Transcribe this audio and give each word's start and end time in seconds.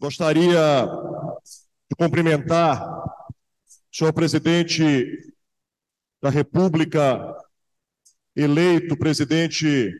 Gostaria 0.00 0.86
de 1.90 1.96
cumprimentar 1.96 2.88
o 2.88 3.04
senhor 3.92 4.12
presidente 4.12 5.34
da 6.22 6.30
República, 6.30 7.34
eleito 8.36 8.96
presidente 8.96 9.92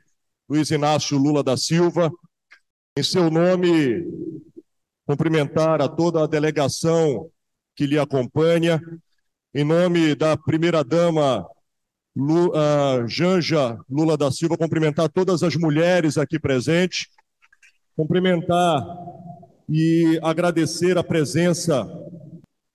Luiz 0.48 0.70
Inácio 0.70 1.18
Lula 1.18 1.42
da 1.42 1.56
Silva. 1.56 2.12
Em 2.96 3.02
seu 3.02 3.28
nome, 3.28 4.06
cumprimentar 5.04 5.82
a 5.82 5.88
toda 5.88 6.22
a 6.22 6.28
delegação 6.28 7.28
que 7.74 7.84
lhe 7.84 7.98
acompanha. 7.98 8.80
Em 9.52 9.64
nome 9.64 10.14
da 10.14 10.36
primeira-dama 10.36 11.44
Janja 13.08 13.76
Lula 13.90 14.16
da 14.16 14.30
Silva, 14.30 14.56
cumprimentar 14.56 15.08
todas 15.08 15.42
as 15.42 15.56
mulheres 15.56 16.16
aqui 16.16 16.38
presentes. 16.38 17.08
Cumprimentar 17.96 18.86
e 19.68 20.18
agradecer 20.22 20.96
a 20.96 21.04
presença 21.04 21.86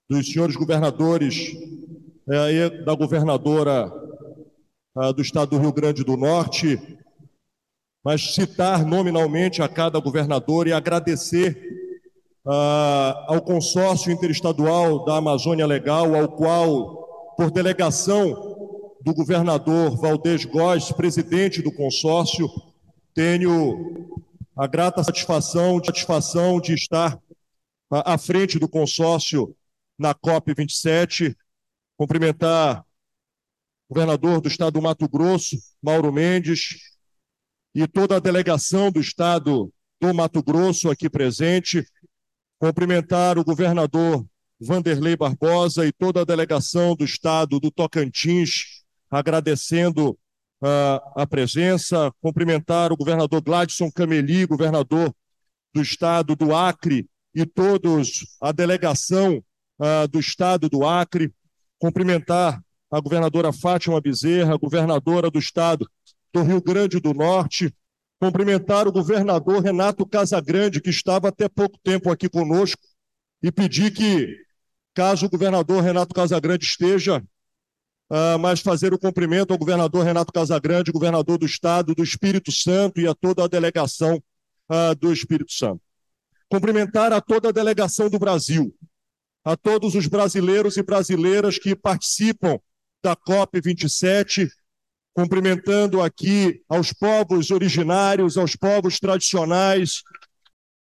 dos 0.10 0.32
senhores 0.32 0.56
governadores, 0.56 1.52
é, 2.30 2.70
da 2.84 2.94
governadora 2.94 3.92
é, 4.98 5.14
do 5.14 5.22
estado 5.22 5.52
do 5.52 5.60
Rio 5.60 5.74
Grande 5.74 6.04
do 6.04 6.16
Norte, 6.16 6.80
mas 8.04 8.36
citar 8.36 8.86
nominalmente 8.86 9.62
a 9.62 9.70
cada 9.70 10.00
governador 10.00 10.68
e 10.68 10.74
agradecer 10.74 11.58
uh, 12.46 13.34
ao 13.34 13.42
consórcio 13.42 14.12
interestadual 14.12 15.06
da 15.06 15.18
Amazônia 15.18 15.66
Legal, 15.66 16.14
ao 16.14 16.28
qual, 16.28 17.34
por 17.38 17.50
delegação 17.50 18.34
do 19.02 19.14
governador 19.14 19.98
Valdez 19.98 20.44
Góes, 20.44 20.92
presidente 20.92 21.62
do 21.62 21.72
consórcio, 21.72 22.50
tenho 23.14 24.20
a 24.56 24.68
grata 24.68 25.04
satisfação, 25.04 25.84
satisfação 25.84 26.62
de 26.62 26.74
estar 26.74 27.20
à 27.90 28.18
frente 28.18 28.60
do 28.60 28.70
consórcio 28.70 29.56
na 29.98 30.14
COP 30.14 30.54
27, 30.54 31.36
cumprimentar 31.98 32.86
o 33.90 33.94
governador 33.94 34.42
do 34.42 34.48
estado 34.48 34.74
do 34.74 34.82
Mato 34.82 35.08
Grosso, 35.08 35.58
Mauro 35.82 36.12
Mendes, 36.12 36.94
e 37.76 37.88
toda 37.88 38.18
a 38.18 38.20
delegação 38.20 38.92
do 38.92 39.00
estado 39.00 39.74
do 40.00 40.14
Mato 40.14 40.44
Grosso 40.44 40.90
aqui 40.90 41.10
presente, 41.10 41.86
cumprimentar 42.60 43.38
o 43.40 43.44
governador 43.44 44.26
Vanderlei 44.60 45.16
Barbosa 45.16 45.86
e 45.86 45.92
toda 45.92 46.22
a 46.22 46.26
delegação 46.26 46.96
do 46.96 47.04
estado 47.04 47.60
do 47.60 47.72
Tocantins, 47.72 48.84
agradecendo 49.10 50.18
a 51.16 51.28
presença, 51.28 52.12
cumprimentar 52.22 52.92
o 52.94 52.98
governador 52.98 53.42
Gladson 53.42 53.92
Cameli, 53.92 54.46
governador 54.46 55.14
do 55.74 55.82
estado 55.82 56.36
do 56.36 56.56
Acre, 56.56 57.08
e 57.36 57.46
todos 57.46 58.26
a 58.40 58.52
delegação 58.52 59.44
uh, 59.80 60.08
do 60.08 60.20
estado 60.20 60.70
do 60.70 60.86
Acre, 60.86 61.34
cumprimentar 61.80 62.62
a 62.92 63.00
governadora 63.00 63.52
Fátima 63.52 64.00
Bezerra, 64.00 64.56
governadora 64.56 65.32
do 65.32 65.40
estado 65.40 65.90
do 66.32 66.44
Rio 66.44 66.62
Grande 66.62 67.00
do 67.00 67.14
Norte, 67.14 67.74
cumprimentar 68.20 68.88
o 68.88 68.92
governador 68.92 69.62
Renato 69.62 70.06
Casagrande, 70.06 70.80
que 70.80 70.92
estava 70.92 71.30
até 71.30 71.50
pouco 71.50 71.78
tempo 71.84 72.12
aqui 72.12 72.30
conosco, 72.30 72.82
e 73.42 73.52
pedir 73.52 73.92
que, 73.92 74.38
caso 74.94 75.26
o 75.26 75.30
governador 75.30 75.84
Renato 75.84 76.14
Casagrande 76.14 76.66
esteja 76.66 77.22
uh, 78.14 78.38
mas 78.38 78.60
fazer 78.60 78.94
o 78.94 79.00
cumprimento 79.00 79.52
ao 79.52 79.58
governador 79.58 80.06
Renato 80.06 80.32
Casagrande, 80.32 80.92
governador 80.92 81.40
do 81.40 81.48
Estado 81.48 81.96
do 81.96 82.04
Espírito 82.04 82.52
Santo 82.52 83.02
e 83.02 83.08
a 83.08 83.16
toda 83.16 83.44
a 83.44 83.48
delegação 83.48 84.22
uh, 84.70 84.96
do 84.96 85.12
Espírito 85.12 85.52
Santo. 85.52 85.82
Cumprimentar 86.48 87.12
a 87.12 87.20
toda 87.20 87.50
a 87.50 87.52
delegação 87.52 88.12
do 88.12 88.20
Brasil, 88.20 88.72
a 89.44 89.58
todos 89.58 89.96
os 89.96 90.06
brasileiros 90.06 90.78
e 90.78 90.84
brasileiras 90.84 91.58
que 91.58 91.76
participam 91.76 92.60
da 93.04 93.16
COP27, 93.16 94.48
cumprimentando 95.16 96.00
aqui 96.00 96.62
aos 96.70 96.94
povos 96.94 97.50
originários, 97.50 98.38
aos 98.38 98.56
povos 98.56 99.00
tradicionais, 99.00 100.04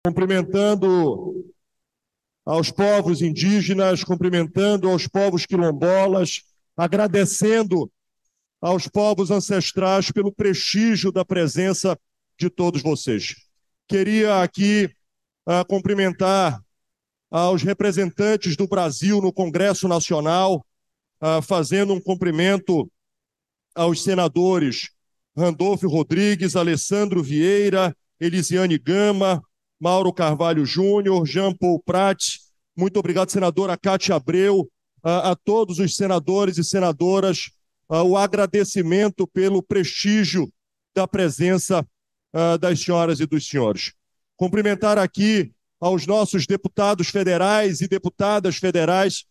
cumprimentando 0.04 1.46
aos 2.44 2.72
povos 2.72 3.22
indígenas, 3.22 4.04
cumprimentando 4.04 4.90
aos 4.90 5.08
povos 5.08 5.46
quilombolas, 5.46 6.49
agradecendo 6.80 7.92
aos 8.62 8.88
povos 8.88 9.30
ancestrais 9.32 10.12
pelo 10.12 10.32
prestígio 10.32 11.12
da 11.12 11.26
presença 11.26 12.00
de 12.40 12.50
todos 12.50 12.82
vocês. 12.82 13.36
Queria 13.86 14.42
aqui 14.42 14.90
uh, 15.46 15.66
cumprimentar 15.68 16.58
aos 17.30 17.64
representantes 17.64 18.56
do 18.56 18.66
Brasil 18.66 19.22
no 19.22 19.34
Congresso 19.34 19.90
Nacional, 19.90 20.66
uh, 21.22 21.42
fazendo 21.42 21.94
um 21.94 22.00
cumprimento 22.00 22.90
aos 23.76 24.02
senadores 24.02 24.90
Randolfo 25.36 25.90
Rodrigues, 25.90 26.56
Alessandro 26.56 27.22
Vieira, 27.22 27.94
Elisiane 28.22 28.78
Gama, 28.78 29.42
Mauro 29.78 30.14
Carvalho 30.14 30.66
Júnior, 30.66 31.26
Jean 31.26 31.54
Paul 31.54 31.84
Prat. 31.84 32.38
Muito 32.74 32.98
obrigado, 32.98 33.32
senadora 33.32 33.78
Cátia 33.78 34.16
Abreu, 34.16 34.70
a, 35.04 35.36
todos 35.36 35.80
os 35.80 35.96
senadores 35.96 36.58
e 36.58 36.64
senadoras 36.64 37.52
o 37.90 38.16
agradecimento 38.16 39.26
pelo 39.28 39.64
prestígio 39.64 40.52
da 40.94 41.08
presença 41.08 41.84
das 42.60 42.82
senhoras 42.82 43.20
e 43.20 43.26
dos 43.26 43.48
senhores. 43.48 43.94
Cumprimentar 44.38 45.00
aqui 45.00 45.52
aos 45.80 46.06
nossos 46.06 46.46
deputados 46.46 47.08
federais 47.08 47.82
e 47.82 47.88
deputadas 47.88 48.58
federais. 48.58 49.26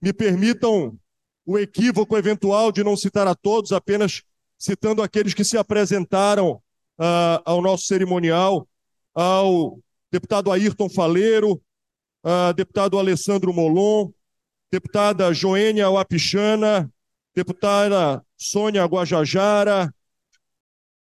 Me 0.00 0.12
permitam 0.12 0.98
o 1.44 1.58
equívoco 1.58 2.16
eventual 2.16 2.70
de 2.70 2.84
não 2.84 2.96
citar 2.96 3.26
a 3.26 3.34
todos, 3.34 3.72
apenas 3.72 4.22
citando 4.58 5.02
aqueles 5.02 5.32
que 5.32 5.44
se 5.44 5.56
apresentaram 5.56 6.52
uh, 6.52 7.40
ao 7.44 7.62
nosso 7.62 7.86
cerimonial, 7.86 8.68
ao 9.14 9.78
deputado 10.12 10.52
Ayrton 10.52 10.88
Faleiro, 10.88 11.60
uh, 12.24 12.52
deputado 12.54 12.98
Alessandro 12.98 13.52
Molon, 13.52 14.10
deputada 14.70 15.34
Joênia 15.34 15.90
Wapichana, 15.90 16.90
deputada 17.34 18.24
Sônia 18.36 18.84
Guajajara, 18.84 19.92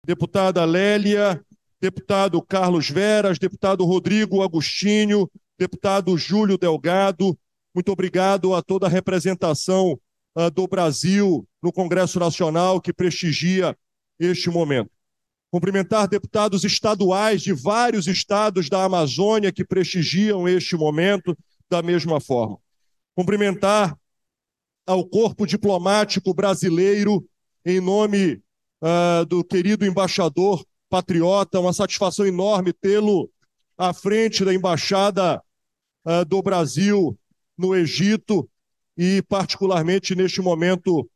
deputada 0.04 0.64
Lélia, 0.64 1.40
deputado 1.80 2.42
Carlos 2.42 2.90
Veras, 2.90 3.38
deputado 3.38 3.84
Rodrigo 3.84 4.42
Agostinho, 4.42 5.30
deputado 5.58 6.16
Júlio 6.18 6.58
Delgado. 6.58 7.38
Muito 7.72 7.92
obrigado 7.92 8.54
a 8.54 8.62
toda 8.62 8.86
a 8.86 8.90
representação 8.90 9.98
uh, 10.36 10.50
do 10.50 10.66
Brasil 10.66 11.46
no 11.62 11.72
Congresso 11.72 12.18
Nacional 12.18 12.80
que 12.80 12.92
prestigia 12.92 13.76
este 14.18 14.50
momento. 14.50 14.90
Cumprimentar 15.50 16.08
deputados 16.08 16.64
estaduais 16.64 17.40
de 17.40 17.52
vários 17.52 18.08
estados 18.08 18.68
da 18.68 18.82
Amazônia 18.82 19.52
que 19.52 19.64
prestigiam 19.64 20.48
este 20.48 20.74
momento 20.76 21.36
da 21.70 21.80
mesma 21.80 22.20
forma 22.20 22.63
cumprimentar 23.14 23.96
ao 24.86 25.06
corpo 25.06 25.46
diplomático 25.46 26.34
brasileiro 26.34 27.24
em 27.64 27.80
nome 27.80 28.42
uh, 28.82 29.24
do 29.26 29.42
querido 29.42 29.86
embaixador 29.86 30.64
patriota, 30.90 31.58
uma 31.58 31.72
satisfação 31.72 32.26
enorme 32.26 32.72
tê-lo 32.72 33.30
à 33.76 33.92
frente 33.92 34.44
da 34.44 34.52
embaixada 34.52 35.42
uh, 36.04 36.24
do 36.24 36.42
Brasil 36.42 37.18
no 37.56 37.74
Egito 37.74 38.48
e 38.96 39.22
particularmente 39.22 40.14
neste 40.14 40.40
momento 40.40 41.08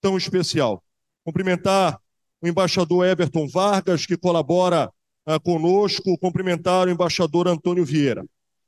tão 0.00 0.16
especial. 0.16 0.84
Cumprimentar 1.24 1.98
o 2.40 2.46
embaixador 2.46 3.06
Everton 3.06 3.48
Vargas, 3.48 4.04
que 4.04 4.16
colabora 4.16 4.92
uh, 5.26 5.40
conosco, 5.40 6.18
cumprimentar 6.18 6.86
o 6.86 6.90
embaixador 6.90 7.48
Antônio 7.48 7.84
Vieira. 7.84 8.24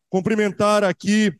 Cumprimentar 0.08 0.82
aqui 0.82 1.36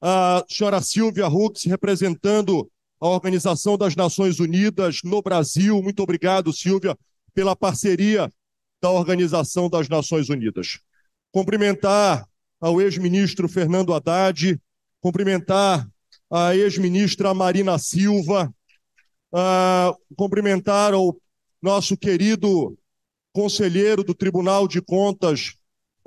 a 0.00 0.44
senhora 0.48 0.80
Silvia 0.80 1.28
Hux, 1.28 1.64
representando 1.64 2.70
a 3.00 3.08
Organização 3.08 3.76
das 3.78 3.96
Nações 3.96 4.40
Unidas 4.40 5.00
no 5.04 5.22
Brasil. 5.22 5.82
Muito 5.82 6.02
obrigado, 6.02 6.52
Silvia, 6.52 6.96
pela 7.34 7.56
parceria 7.56 8.30
da 8.80 8.90
Organização 8.90 9.68
das 9.68 9.88
Nações 9.88 10.28
Unidas. 10.28 10.80
Cumprimentar 11.32 12.26
ao 12.60 12.80
ex-ministro 12.80 13.48
Fernando 13.48 13.94
Haddad, 13.94 14.60
cumprimentar 15.00 15.88
a 16.30 16.54
ex-ministra 16.54 17.32
Marina 17.32 17.78
Silva, 17.78 18.52
uh, 19.32 20.14
cumprimentar 20.16 20.94
o 20.94 21.20
nosso 21.62 21.96
querido 21.96 22.76
conselheiro 23.32 24.04
do 24.04 24.14
Tribunal 24.14 24.68
de 24.68 24.80
Contas 24.80 25.54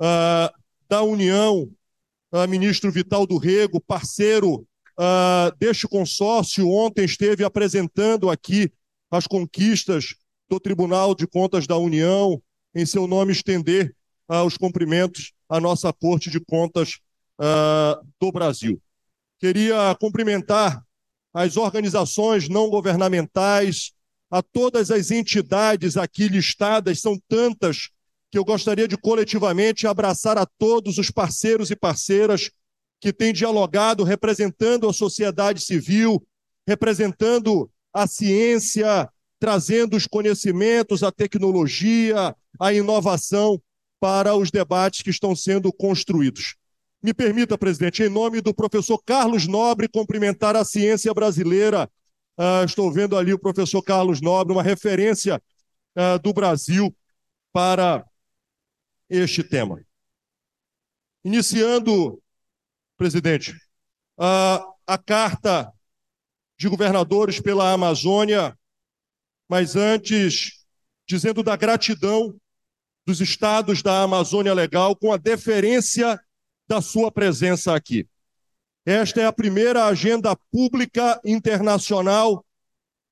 uh, 0.00 0.52
da 0.88 1.02
União, 1.02 1.68
uh, 2.34 2.48
ministro 2.48 2.90
Vital 2.90 3.26
do 3.26 3.38
Rego, 3.38 3.80
parceiro 3.80 4.66
uh, 4.98 5.56
deste 5.58 5.86
consórcio, 5.86 6.68
ontem 6.68 7.04
esteve 7.04 7.44
apresentando 7.44 8.28
aqui 8.28 8.72
as 9.10 9.26
conquistas 9.26 10.16
do 10.48 10.58
Tribunal 10.58 11.14
de 11.14 11.26
Contas 11.26 11.66
da 11.66 11.76
União, 11.78 12.42
em 12.74 12.84
seu 12.84 13.06
nome 13.06 13.30
estender 13.30 13.94
uh, 14.28 14.42
os 14.42 14.56
cumprimentos 14.56 15.32
a 15.48 15.60
nossa 15.60 15.92
Corte 15.92 16.30
de 16.30 16.40
Contas 16.40 16.98
do 18.20 18.30
Brasil. 18.30 18.80
Queria 19.40 19.94
cumprimentar 20.00 20.82
as 21.34 21.56
organizações 21.56 22.48
não 22.48 22.70
governamentais, 22.70 23.92
a 24.30 24.40
todas 24.40 24.90
as 24.90 25.10
entidades 25.10 25.96
aqui 25.96 26.28
listadas, 26.28 27.00
são 27.00 27.18
tantas 27.28 27.90
que 28.34 28.38
eu 28.38 28.44
gostaria 28.44 28.88
de 28.88 28.96
coletivamente 28.96 29.86
abraçar 29.86 30.36
a 30.36 30.44
todos 30.44 30.98
os 30.98 31.08
parceiros 31.08 31.70
e 31.70 31.76
parceiras 31.76 32.50
que 33.00 33.12
têm 33.12 33.32
dialogado, 33.32 34.02
representando 34.02 34.88
a 34.88 34.92
sociedade 34.92 35.60
civil, 35.60 36.20
representando 36.66 37.70
a 37.92 38.08
ciência, 38.08 39.08
trazendo 39.38 39.96
os 39.96 40.08
conhecimentos, 40.08 41.04
a 41.04 41.12
tecnologia, 41.12 42.34
a 42.58 42.72
inovação 42.72 43.62
para 44.00 44.34
os 44.34 44.50
debates 44.50 45.02
que 45.02 45.10
estão 45.10 45.36
sendo 45.36 45.72
construídos. 45.72 46.56
Me 47.00 47.14
permita, 47.14 47.56
presidente, 47.56 48.02
em 48.02 48.08
nome 48.08 48.40
do 48.40 48.52
professor 48.52 49.00
Carlos 49.06 49.46
Nobre, 49.46 49.86
cumprimentar 49.86 50.56
a 50.56 50.64
ciência 50.64 51.14
brasileira. 51.14 51.88
Uh, 52.36 52.64
estou 52.64 52.90
vendo 52.90 53.16
ali 53.16 53.32
o 53.32 53.38
professor 53.38 53.80
Carlos 53.80 54.20
Nobre, 54.20 54.52
uma 54.52 54.62
referência 54.64 55.40
uh, 55.96 56.18
do 56.20 56.32
Brasil 56.32 56.92
para 57.52 58.04
este 59.14 59.42
tema. 59.42 59.84
Iniciando, 61.24 62.22
presidente, 62.96 63.54
a, 64.18 64.64
a 64.86 64.98
carta 64.98 65.72
de 66.58 66.68
governadores 66.68 67.40
pela 67.40 67.72
Amazônia, 67.72 68.56
mas 69.48 69.76
antes, 69.76 70.64
dizendo 71.06 71.42
da 71.42 71.56
gratidão 71.56 72.38
dos 73.06 73.20
estados 73.20 73.82
da 73.82 74.02
Amazônia 74.02 74.54
Legal 74.54 74.96
com 74.96 75.12
a 75.12 75.16
deferência 75.16 76.18
da 76.66 76.80
sua 76.80 77.12
presença 77.12 77.74
aqui. 77.74 78.08
Esta 78.86 79.20
é 79.20 79.26
a 79.26 79.32
primeira 79.32 79.86
agenda 79.86 80.36
pública 80.50 81.20
internacional 81.24 82.44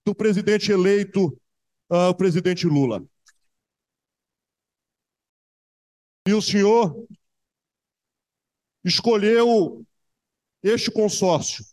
do 0.04 0.14
presidente 0.14 0.70
eleito, 0.70 1.26
uh, 1.90 2.08
o 2.08 2.14
presidente 2.14 2.66
Lula. 2.66 3.04
E 6.26 6.32
o 6.32 6.42
senhor 6.42 7.06
escolheu 8.84 9.84
este 10.62 10.90
consórcio, 10.90 11.64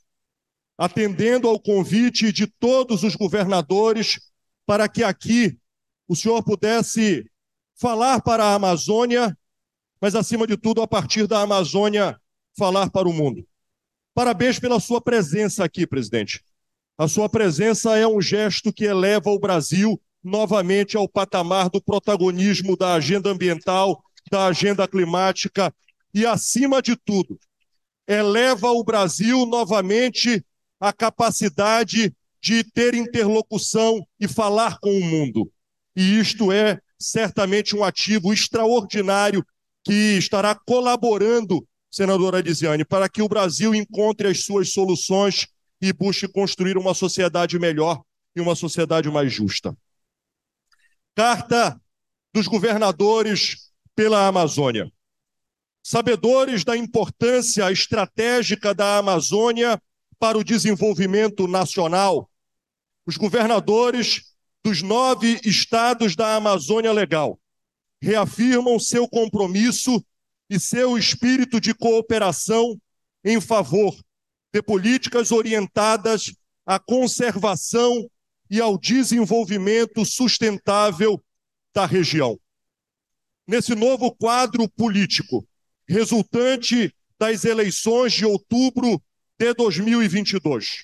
atendendo 0.77 1.47
ao 1.47 1.59
convite 1.59 2.31
de 2.31 2.47
todos 2.47 3.03
os 3.03 3.15
governadores 3.15 4.19
para 4.65 4.87
que 4.89 5.03
aqui 5.03 5.59
o 6.07 6.15
senhor 6.15 6.43
pudesse 6.43 7.29
falar 7.75 8.21
para 8.21 8.43
a 8.43 8.55
Amazônia, 8.55 9.37
mas 10.01 10.15
acima 10.15 10.47
de 10.47 10.57
tudo, 10.57 10.81
a 10.81 10.87
partir 10.87 11.27
da 11.27 11.41
Amazônia, 11.41 12.19
falar 12.57 12.89
para 12.89 13.07
o 13.07 13.13
mundo. 13.13 13.47
Parabéns 14.13 14.59
pela 14.59 14.79
sua 14.79 14.99
presença 14.99 15.63
aqui, 15.63 15.85
presidente. 15.85 16.43
A 16.97 17.07
sua 17.07 17.29
presença 17.29 17.97
é 17.97 18.07
um 18.07 18.21
gesto 18.21 18.73
que 18.73 18.85
eleva 18.85 19.29
o 19.29 19.39
Brasil 19.39 20.01
novamente 20.23 20.97
ao 20.97 21.07
patamar 21.07 21.69
do 21.69 21.81
protagonismo 21.81 22.75
da 22.75 22.95
agenda 22.95 23.29
ambiental 23.29 24.03
da 24.29 24.45
agenda 24.45 24.87
climática 24.87 25.73
e, 26.13 26.25
acima 26.25 26.81
de 26.81 26.95
tudo, 26.95 27.39
eleva 28.07 28.71
o 28.71 28.83
Brasil 28.83 29.45
novamente 29.45 30.43
à 30.79 30.91
capacidade 30.93 32.13
de 32.41 32.63
ter 32.63 32.95
interlocução 32.95 34.05
e 34.19 34.27
falar 34.27 34.79
com 34.79 34.97
o 34.97 35.03
mundo. 35.03 35.51
E 35.95 36.19
isto 36.19 36.51
é 36.51 36.79
certamente 36.97 37.75
um 37.75 37.83
ativo 37.83 38.33
extraordinário 38.33 39.45
que 39.83 40.17
estará 40.17 40.55
colaborando, 40.55 41.65
senadora 41.91 42.41
Disiane, 42.41 42.85
para 42.85 43.09
que 43.09 43.21
o 43.21 43.27
Brasil 43.27 43.75
encontre 43.75 44.27
as 44.27 44.43
suas 44.43 44.71
soluções 44.71 45.47
e 45.81 45.93
busque 45.93 46.27
construir 46.27 46.77
uma 46.77 46.93
sociedade 46.93 47.57
melhor 47.57 48.01
e 48.35 48.41
uma 48.41 48.55
sociedade 48.55 49.09
mais 49.09 49.31
justa. 49.31 49.75
Carta 51.15 51.79
dos 52.33 52.47
governadores 52.47 53.68
pela 53.99 54.25
Amazônia. 54.25 54.89
Sabedores 55.83 56.63
da 56.63 56.77
importância 56.77 57.69
estratégica 57.69 58.73
da 58.73 58.97
Amazônia 58.97 59.77
para 60.17 60.37
o 60.37 60.43
desenvolvimento 60.43 61.49
nacional, 61.49 62.31
os 63.05 63.17
governadores 63.17 64.33
dos 64.63 64.81
nove 64.81 65.41
estados 65.43 66.15
da 66.15 66.37
Amazônia 66.37 66.93
Legal 66.93 67.37
reafirmam 68.01 68.79
seu 68.79 69.05
compromisso 69.05 70.01
e 70.49 70.57
seu 70.57 70.97
espírito 70.97 71.59
de 71.59 71.73
cooperação 71.73 72.79
em 73.21 73.41
favor 73.41 73.93
de 74.53 74.61
políticas 74.61 75.29
orientadas 75.29 76.33
à 76.65 76.79
conservação 76.79 78.09
e 78.49 78.61
ao 78.61 78.77
desenvolvimento 78.77 80.05
sustentável 80.05 81.21
da 81.73 81.85
região 81.85 82.39
nesse 83.49 83.73
novo 83.73 84.11
quadro 84.11 84.69
político 84.69 85.43
resultante 85.87 86.93
das 87.17 87.43
eleições 87.43 88.13
de 88.13 88.23
outubro 88.23 89.01
de 89.39 89.53
2022. 89.55 90.83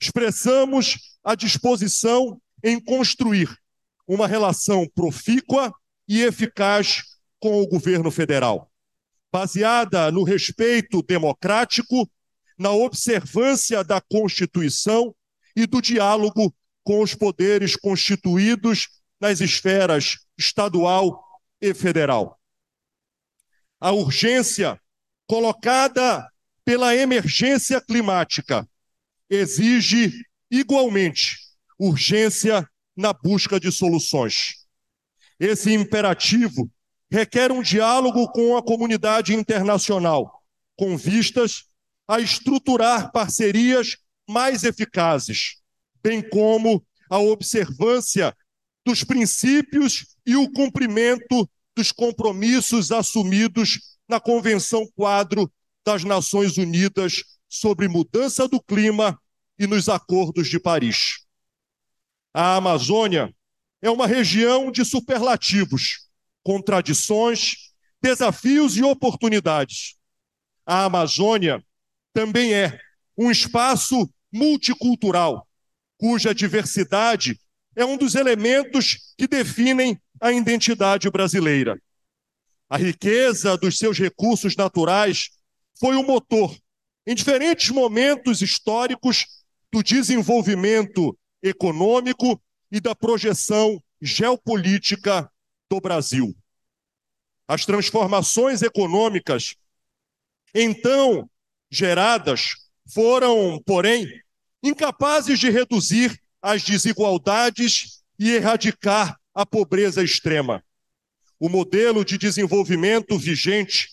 Expressamos 0.00 0.98
a 1.24 1.34
disposição 1.34 2.40
em 2.62 2.78
construir 2.78 3.52
uma 4.06 4.28
relação 4.28 4.86
profícua 4.94 5.74
e 6.08 6.22
eficaz 6.22 7.02
com 7.40 7.60
o 7.60 7.66
governo 7.66 8.12
federal, 8.12 8.70
baseada 9.32 10.08
no 10.12 10.22
respeito 10.22 11.02
democrático, 11.02 12.08
na 12.56 12.70
observância 12.70 13.82
da 13.82 14.00
Constituição 14.00 15.12
e 15.56 15.66
do 15.66 15.82
diálogo 15.82 16.54
com 16.84 17.02
os 17.02 17.16
poderes 17.16 17.74
constituídos 17.74 18.90
nas 19.20 19.40
esferas 19.40 20.18
estadual 20.38 21.25
e 21.60 21.74
federal. 21.74 22.40
A 23.80 23.92
urgência 23.92 24.80
colocada 25.26 26.30
pela 26.64 26.94
emergência 26.94 27.80
climática 27.80 28.68
exige 29.28 30.12
igualmente 30.50 31.38
urgência 31.78 32.68
na 32.96 33.12
busca 33.12 33.60
de 33.60 33.70
soluções. 33.70 34.66
Esse 35.38 35.72
imperativo 35.72 36.70
requer 37.10 37.52
um 37.52 37.62
diálogo 37.62 38.30
com 38.32 38.56
a 38.56 38.62
comunidade 38.62 39.34
internacional, 39.34 40.42
com 40.76 40.96
vistas 40.96 41.64
a 42.08 42.20
estruturar 42.20 43.12
parcerias 43.12 43.96
mais 44.28 44.64
eficazes, 44.64 45.60
bem 46.02 46.26
como 46.26 46.84
a 47.10 47.18
observância 47.18 48.36
dos 48.84 49.04
princípios 49.04 50.15
e 50.26 50.36
o 50.36 50.50
cumprimento 50.50 51.48
dos 51.76 51.92
compromissos 51.92 52.90
assumidos 52.90 53.78
na 54.08 54.18
Convenção 54.18 54.86
Quadro 54.96 55.50
das 55.84 56.02
Nações 56.02 56.56
Unidas 56.58 57.22
sobre 57.48 57.86
Mudança 57.86 58.48
do 58.48 58.60
Clima 58.60 59.20
e 59.58 59.66
nos 59.66 59.88
Acordos 59.88 60.48
de 60.48 60.58
Paris. 60.58 61.24
A 62.34 62.56
Amazônia 62.56 63.32
é 63.80 63.88
uma 63.88 64.06
região 64.06 64.70
de 64.70 64.84
superlativos, 64.84 66.08
contradições, 66.42 67.72
desafios 68.02 68.76
e 68.76 68.82
oportunidades. 68.82 69.96
A 70.66 70.84
Amazônia 70.84 71.64
também 72.12 72.52
é 72.52 72.80
um 73.16 73.30
espaço 73.30 74.10
multicultural, 74.32 75.46
cuja 75.96 76.34
diversidade 76.34 77.38
é 77.76 77.84
um 77.84 77.96
dos 77.96 78.14
elementos 78.14 79.14
que 79.18 79.28
definem 79.28 80.00
a 80.18 80.32
identidade 80.32 81.10
brasileira. 81.10 81.80
A 82.68 82.78
riqueza 82.78 83.56
dos 83.56 83.78
seus 83.78 83.98
recursos 83.98 84.56
naturais 84.56 85.28
foi 85.78 85.94
o 85.94 86.02
motor, 86.02 86.56
em 87.06 87.14
diferentes 87.14 87.68
momentos 87.68 88.40
históricos, 88.40 89.26
do 89.70 89.82
desenvolvimento 89.82 91.16
econômico 91.42 92.42
e 92.72 92.80
da 92.80 92.94
projeção 92.94 93.82
geopolítica 94.00 95.30
do 95.70 95.80
Brasil. 95.80 96.34
As 97.46 97.66
transformações 97.66 98.62
econômicas, 98.62 99.54
então 100.54 101.28
geradas, 101.70 102.54
foram, 102.92 103.60
porém, 103.66 104.08
incapazes 104.62 105.38
de 105.38 105.50
reduzir 105.50 106.18
as 106.46 106.62
desigualdades 106.62 108.04
e 108.16 108.30
erradicar 108.30 109.18
a 109.34 109.44
pobreza 109.44 110.00
extrema. 110.04 110.62
O 111.40 111.48
modelo 111.48 112.04
de 112.04 112.16
desenvolvimento 112.16 113.18
vigente, 113.18 113.88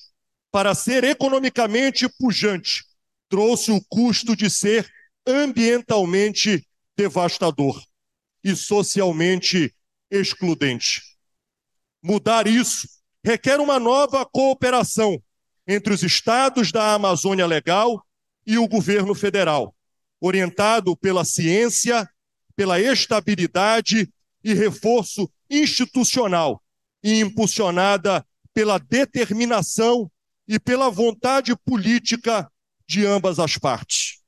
para 0.52 0.76
ser 0.76 1.04
economicamente 1.04 2.08
pujante, 2.08 2.84
trouxe 3.28 3.72
o 3.72 3.84
custo 3.90 4.36
de 4.36 4.52
ser 4.52 4.88
ambientalmente 5.26 6.64
devastador 6.96 7.84
e 8.44 8.56
socialmente 8.56 9.74
excludente. 10.12 11.02
Mudar 12.04 12.46
isso 12.46 12.88
requer 13.26 13.60
uma 13.60 13.80
nova 13.80 14.24
cooperação 14.28 15.20
entre 15.68 15.92
os 15.92 16.04
estados 16.04 16.72
da 16.72 16.94
Amazônia 16.94 17.48
Legal 17.48 18.06
e 18.46 18.60
o 18.60 18.68
governo 18.68 19.16
federal, 19.16 19.76
orientado 20.22 20.96
pela 20.96 21.26
ciência, 21.26 22.08
pela 22.56 22.80
estabilidade 22.80 24.12
e 24.44 24.54
reforço 24.54 25.30
institucional 25.50 26.62
e 27.04 27.20
impulsionada 27.20 28.26
pela 28.54 28.78
determinação 28.78 30.12
e 30.48 30.60
pela 30.60 30.90
vontade 30.90 31.56
política 31.56 32.50
de 32.88 33.06
ambas 33.06 33.40
as 33.40 33.58
partes. 33.58 34.22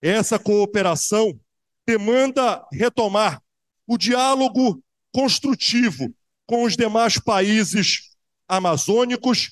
Essa 0.00 0.38
cooperação 0.38 1.38
demanda 1.86 2.64
retomar 2.72 3.42
o 3.86 3.96
diálogo 3.96 4.82
construtivo 5.12 6.14
com 6.46 6.64
os 6.64 6.76
demais 6.76 7.18
países 7.18 8.14
amazônicos, 8.46 9.50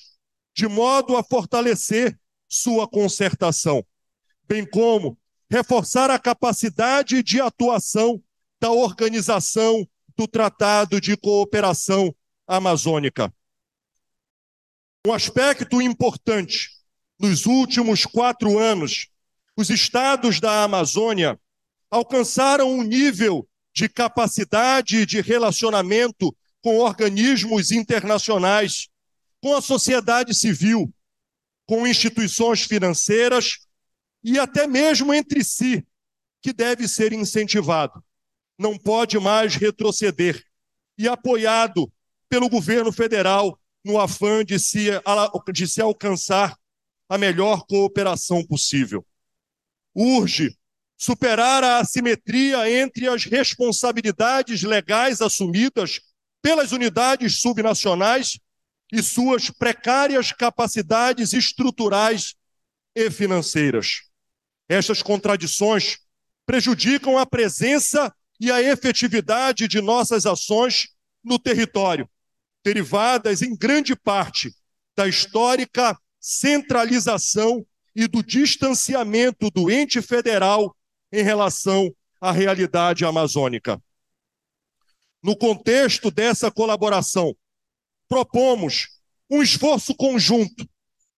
de 0.55 0.67
modo 0.67 1.15
a 1.15 1.23
fortalecer 1.23 2.17
sua 2.49 2.87
concertação, 2.87 3.85
bem 4.47 4.65
como 4.65 5.17
reforçar 5.49 6.09
a 6.09 6.19
capacidade 6.19 7.23
de 7.23 7.39
atuação 7.39 8.21
da 8.59 8.71
organização 8.71 9.87
do 10.15 10.27
Tratado 10.27 10.99
de 10.99 11.15
Cooperação 11.15 12.13
Amazônica. 12.47 13.33
Um 15.05 15.13
aspecto 15.13 15.81
importante: 15.81 16.69
nos 17.19 17.45
últimos 17.45 18.05
quatro 18.05 18.57
anos, 18.57 19.07
os 19.55 19.69
estados 19.69 20.39
da 20.39 20.63
Amazônia 20.63 21.39
alcançaram 21.89 22.69
um 22.71 22.83
nível 22.83 23.47
de 23.73 23.87
capacidade 23.87 25.05
de 25.05 25.21
relacionamento 25.21 26.35
com 26.61 26.79
organismos 26.79 27.71
internacionais, 27.71 28.89
com 29.41 29.55
a 29.55 29.61
sociedade 29.61 30.33
civil, 30.33 30.91
com 31.65 31.87
instituições 31.87 32.63
financeiras 32.63 33.66
e 34.29 34.37
até 34.37 34.67
mesmo 34.67 35.13
entre 35.13 35.41
si, 35.41 35.87
que 36.41 36.51
deve 36.51 36.85
ser 36.85 37.13
incentivado. 37.13 38.03
Não 38.59 38.77
pode 38.77 39.17
mais 39.17 39.55
retroceder. 39.55 40.43
E 40.97 41.07
apoiado 41.07 41.89
pelo 42.27 42.49
governo 42.49 42.91
federal 42.91 43.57
no 43.85 43.97
afã 43.97 44.43
de 44.43 44.59
se, 44.59 44.89
de 45.53 45.65
se 45.65 45.81
alcançar 45.81 46.57
a 47.07 47.17
melhor 47.17 47.65
cooperação 47.65 48.45
possível. 48.45 49.05
Urge 49.95 50.53
superar 50.97 51.63
a 51.63 51.79
assimetria 51.79 52.69
entre 52.69 53.07
as 53.07 53.23
responsabilidades 53.23 54.61
legais 54.61 55.21
assumidas 55.21 56.01
pelas 56.41 56.73
unidades 56.73 57.39
subnacionais 57.39 58.37
e 58.91 59.01
suas 59.01 59.49
precárias 59.49 60.33
capacidades 60.33 61.31
estruturais 61.31 62.35
e 62.93 63.09
financeiras. 63.09 64.06
Estas 64.69 65.01
contradições 65.01 65.97
prejudicam 66.45 67.17
a 67.17 67.25
presença 67.25 68.13
e 68.39 68.51
a 68.51 68.61
efetividade 68.61 69.67
de 69.67 69.81
nossas 69.81 70.25
ações 70.25 70.89
no 71.23 71.39
território, 71.39 72.09
derivadas 72.63 73.41
em 73.41 73.55
grande 73.55 73.95
parte 73.95 74.53
da 74.95 75.07
histórica 75.07 75.97
centralização 76.19 77.65
e 77.95 78.07
do 78.07 78.21
distanciamento 78.21 79.49
do 79.49 79.71
ente 79.71 80.01
federal 80.01 80.75
em 81.11 81.23
relação 81.23 81.93
à 82.21 82.31
realidade 82.31 83.05
amazônica. 83.05 83.81
No 85.23 85.35
contexto 85.35 86.11
dessa 86.11 86.51
colaboração, 86.51 87.35
propomos 88.07 88.87
um 89.29 89.41
esforço 89.41 89.95
conjunto 89.95 90.67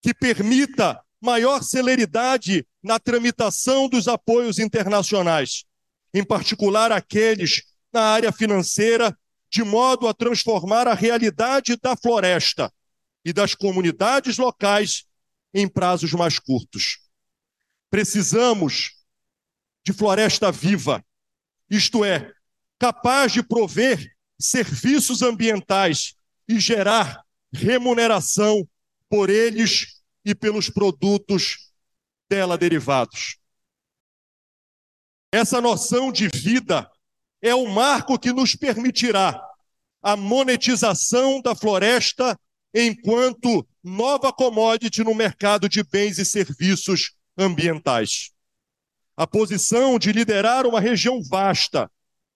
que 0.01 0.13
permita 0.13 0.99
maior 1.21 1.63
celeridade 1.63 2.65
na 2.81 2.99
tramitação 2.99 3.89
dos 3.89 4.07
apoios 4.07 4.59
internacionais, 4.59 5.65
em 6.13 6.23
particular 6.23 6.91
aqueles 6.91 7.63
na 7.91 8.01
área 8.01 8.31
financeira, 8.31 9.17
de 9.49 9.63
modo 9.63 10.07
a 10.07 10.13
transformar 10.13 10.87
a 10.87 10.93
realidade 10.93 11.75
da 11.77 11.95
floresta 11.95 12.71
e 13.25 13.33
das 13.33 13.55
comunidades 13.55 14.37
locais 14.37 15.05
em 15.53 15.67
prazos 15.67 16.13
mais 16.13 16.39
curtos. 16.39 16.99
Precisamos 17.89 18.91
de 19.83 19.91
floresta 19.91 20.51
viva, 20.51 21.03
isto 21.69 22.05
é, 22.05 22.31
capaz 22.77 23.31
de 23.33 23.41
prover 23.41 24.15
serviços 24.39 25.21
ambientais 25.21 26.13
e 26.47 26.59
gerar 26.59 27.23
remuneração 27.51 28.67
por 29.09 29.29
eles 29.29 30.01
e 30.23 30.35
pelos 30.35 30.69
produtos 30.69 31.68
dela 32.29 32.57
derivados. 32.57 33.37
Essa 35.31 35.59
noção 35.59 36.11
de 36.11 36.27
vida 36.27 36.89
é 37.41 37.53
o 37.55 37.67
marco 37.67 38.17
que 38.19 38.31
nos 38.31 38.55
permitirá 38.55 39.41
a 40.01 40.15
monetização 40.15 41.41
da 41.41 41.55
floresta 41.55 42.39
enquanto 42.73 43.67
nova 43.83 44.31
commodity 44.31 45.03
no 45.03 45.13
mercado 45.15 45.67
de 45.67 45.83
bens 45.83 46.17
e 46.17 46.25
serviços 46.25 47.13
ambientais. 47.37 48.31
A 49.15 49.27
posição 49.27 49.99
de 49.99 50.11
liderar 50.11 50.65
uma 50.65 50.79
região 50.79 51.21
vasta, 51.23 51.91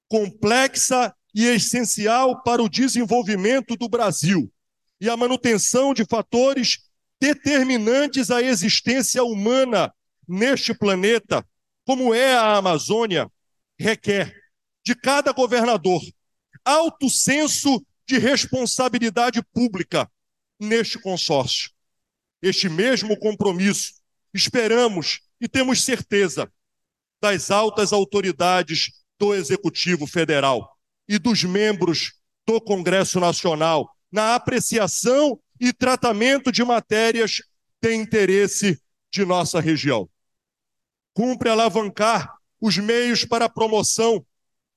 complexa 0.08 1.14
e 1.34 1.46
essencial 1.46 2.44
para 2.44 2.62
o 2.62 2.70
desenvolvimento 2.70 3.76
do 3.76 3.88
Brasil 3.88 4.52
e 5.00 5.10
a 5.10 5.18
manutenção 5.18 5.94
de 5.94 6.06
fatores 6.06 6.80
determinantes 7.24 8.30
à 8.30 8.42
existência 8.42 9.24
humana 9.24 9.94
neste 10.28 10.74
planeta, 10.74 11.48
como 11.86 12.14
é 12.14 12.36
a 12.36 12.58
Amazônia, 12.58 13.32
requer 13.80 14.36
de 14.86 14.94
cada 14.94 15.32
governador 15.32 16.02
alto 16.66 17.10
senso 17.10 17.82
de 18.06 18.18
responsabilidade 18.18 19.42
pública 19.54 20.12
neste 20.60 21.00
consórcio. 21.00 21.72
Este 22.42 22.68
mesmo 22.68 23.18
compromisso 23.18 23.94
esperamos 24.34 25.22
e 25.40 25.48
temos 25.48 25.82
certeza 25.82 26.52
das 27.22 27.50
altas 27.50 27.94
autoridades 27.94 29.02
do 29.18 29.34
Executivo 29.34 30.06
Federal 30.06 30.78
e 31.08 31.18
dos 31.18 31.42
membros 31.46 32.16
do 32.46 32.60
Congresso 32.60 33.18
Nacional 33.18 33.90
na 34.12 34.36
apreciação 34.36 35.40
e 35.64 35.72
tratamento 35.72 36.52
de 36.52 36.62
matérias 36.62 37.42
de 37.82 37.96
interesse 37.96 38.78
de 39.10 39.24
nossa 39.24 39.62
região. 39.62 40.10
Cumpre 41.14 41.48
alavancar 41.48 42.36
os 42.60 42.78
meios 42.78 43.24
para 43.24 43.46
a 43.46 43.50
promoção 43.50 44.26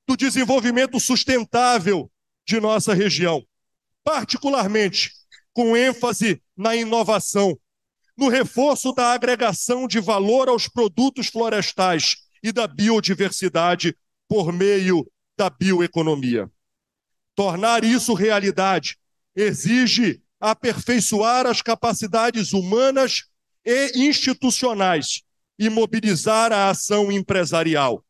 do 0.06 0.16
desenvolvimento 0.16 1.00
sustentável 1.00 2.08
de 2.46 2.60
nossa 2.60 2.94
região, 2.94 3.44
particularmente 4.04 5.10
com 5.52 5.76
ênfase 5.76 6.40
na 6.56 6.76
inovação, 6.76 7.58
no 8.16 8.28
reforço 8.28 8.92
da 8.92 9.12
agregação 9.12 9.88
de 9.88 9.98
valor 9.98 10.48
aos 10.48 10.68
produtos 10.68 11.26
florestais 11.26 12.14
e 12.44 12.52
da 12.52 12.68
biodiversidade 12.68 13.98
por 14.28 14.52
meio 14.52 15.04
da 15.36 15.50
bioeconomia. 15.50 16.48
Tornar 17.34 17.82
isso 17.82 18.14
realidade 18.14 18.96
exige 19.34 20.22
aperfeiçoar 20.50 21.44
as 21.44 21.60
capacidades 21.60 22.52
humanas 22.52 23.24
e 23.64 24.06
institucionais 24.06 25.22
e 25.58 25.68
mobilizar 25.68 26.52
a 26.52 26.70
ação 26.70 27.10
empresarial. 27.10 28.04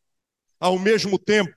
Ao 0.61 0.79
mesmo 0.79 1.19
tempo, 1.19 1.55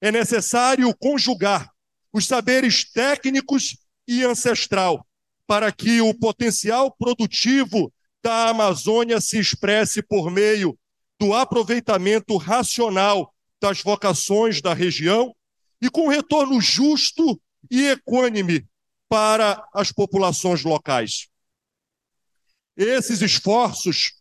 é 0.00 0.10
necessário 0.10 0.94
conjugar 0.96 1.70
os 2.12 2.26
saberes 2.26 2.90
técnicos 2.90 3.76
e 4.08 4.24
ancestral 4.24 5.06
para 5.46 5.70
que 5.70 6.00
o 6.00 6.14
potencial 6.14 6.90
produtivo 6.90 7.92
da 8.22 8.48
Amazônia 8.48 9.20
se 9.20 9.38
expresse 9.38 10.02
por 10.02 10.30
meio 10.30 10.78
do 11.20 11.34
aproveitamento 11.34 12.38
racional 12.38 13.34
das 13.60 13.82
vocações 13.82 14.62
da 14.62 14.72
região 14.72 15.34
e 15.80 15.90
com 15.90 16.08
retorno 16.08 16.58
justo 16.58 17.38
e 17.70 17.88
equânime 17.88 18.66
para 19.12 19.62
as 19.74 19.92
populações 19.92 20.64
locais. 20.64 21.28
Esses 22.74 23.20
esforços, 23.20 24.14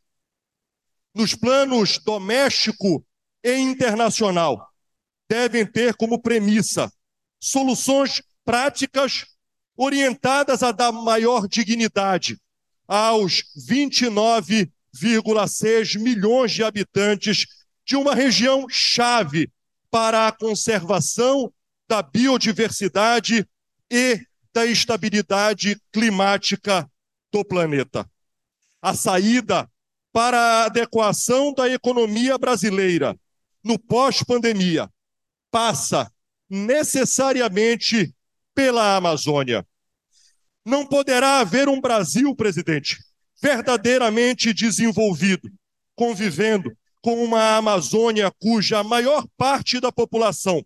nos 1.15 1.33
planos 1.33 1.97
doméstico 1.97 3.01
e 3.41 3.55
internacional, 3.55 4.69
devem 5.29 5.65
ter 5.65 5.95
como 5.95 6.21
premissa 6.21 6.91
soluções 7.39 8.21
práticas 8.43 9.27
orientadas 9.77 10.61
a 10.61 10.73
dar 10.73 10.91
maior 10.91 11.47
dignidade 11.47 12.37
aos 12.85 13.43
29,6 13.65 15.97
milhões 16.01 16.51
de 16.51 16.65
habitantes 16.65 17.45
de 17.85 17.95
uma 17.95 18.13
região 18.13 18.67
chave 18.67 19.49
para 19.89 20.27
a 20.27 20.33
conservação 20.33 21.49
da 21.87 22.01
biodiversidade 22.01 23.47
e 23.89 24.29
da 24.53 24.65
estabilidade 24.65 25.79
climática 25.91 26.89
do 27.31 27.43
planeta. 27.45 28.09
A 28.81 28.93
saída 28.93 29.69
para 30.11 30.37
a 30.37 30.65
adequação 30.65 31.53
da 31.53 31.69
economia 31.69 32.37
brasileira 32.37 33.17
no 33.63 33.79
pós-pandemia 33.79 34.89
passa 35.49 36.11
necessariamente 36.49 38.13
pela 38.53 38.97
Amazônia. 38.97 39.65
Não 40.65 40.85
poderá 40.85 41.39
haver 41.39 41.69
um 41.69 41.79
Brasil, 41.79 42.35
presidente, 42.35 42.97
verdadeiramente 43.41 44.53
desenvolvido, 44.53 45.49
convivendo 45.95 46.75
com 47.01 47.23
uma 47.23 47.55
Amazônia 47.55 48.31
cuja 48.39 48.83
maior 48.83 49.25
parte 49.37 49.79
da 49.79 49.91
população 49.91 50.63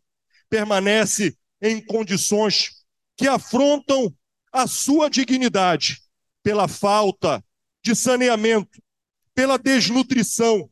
permanece 0.50 1.38
em 1.62 1.84
condições 1.84 2.75
que 3.18 3.28
afrontam 3.28 4.14
a 4.52 4.68
sua 4.68 5.10
dignidade 5.10 6.02
pela 6.44 6.68
falta 6.68 7.44
de 7.84 7.96
saneamento, 7.96 8.82
pela 9.34 9.58
desnutrição 9.58 10.70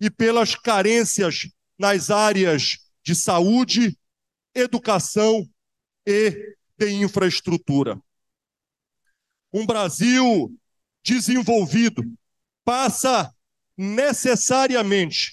e 0.00 0.10
pelas 0.10 0.54
carências 0.54 1.48
nas 1.78 2.10
áreas 2.10 2.78
de 3.04 3.14
saúde, 3.14 3.98
educação 4.54 5.48
e 6.06 6.56
de 6.78 6.90
infraestrutura. 6.90 8.00
Um 9.52 9.66
Brasil 9.66 10.54
desenvolvido 11.04 12.02
passa 12.64 13.34
necessariamente 13.76 15.32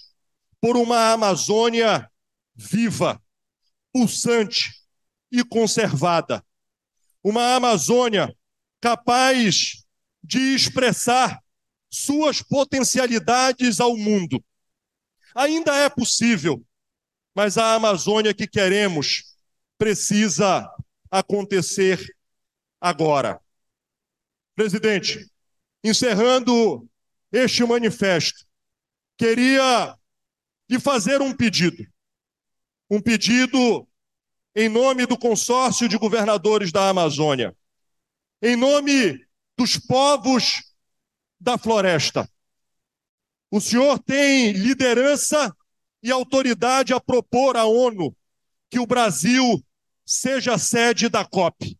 por 0.62 0.76
uma 0.76 1.14
Amazônia 1.14 2.10
viva, 2.56 3.22
pulsante 3.94 4.74
e 5.32 5.44
conservada. 5.44 6.44
Uma 7.30 7.54
Amazônia 7.54 8.36
capaz 8.82 9.86
de 10.24 10.40
expressar 10.56 11.40
suas 11.88 12.42
potencialidades 12.42 13.80
ao 13.80 13.96
mundo. 13.96 14.44
Ainda 15.36 15.76
é 15.76 15.88
possível, 15.90 16.66
mas 17.36 17.56
a 17.56 17.76
Amazônia 17.76 18.34
que 18.34 18.48
queremos 18.48 19.36
precisa 19.78 20.68
acontecer 21.12 22.04
agora. 22.82 23.40
Presidente, 24.56 25.32
encerrando 25.84 26.90
este 27.32 27.64
manifesto, 27.64 28.44
queria 29.16 29.96
lhe 30.68 30.80
fazer 30.80 31.22
um 31.22 31.32
pedido. 31.32 31.86
Um 32.90 33.00
pedido 33.00 33.88
em 34.56 34.68
nome 34.68 35.06
do 35.06 35.18
consórcio 35.18 35.88
de 35.88 35.98
governadores 35.98 36.72
da 36.72 36.90
Amazônia, 36.90 37.56
em 38.42 38.56
nome 38.56 39.26
dos 39.58 39.78
povos 39.78 40.64
da 41.40 41.58
floresta. 41.58 42.30
O 43.52 43.60
senhor 43.60 44.00
tem 44.00 44.52
liderança 44.52 45.56
e 46.02 46.12
autoridade 46.12 46.94
a 46.94 47.00
propor 47.00 47.58
à 47.58 47.66
ONU 47.66 48.16
que 48.70 48.80
o 48.80 48.86
Brasil 48.86 49.64
seja 50.06 50.58
sede 50.58 51.10
da 51.10 51.26
COP. 51.26 51.78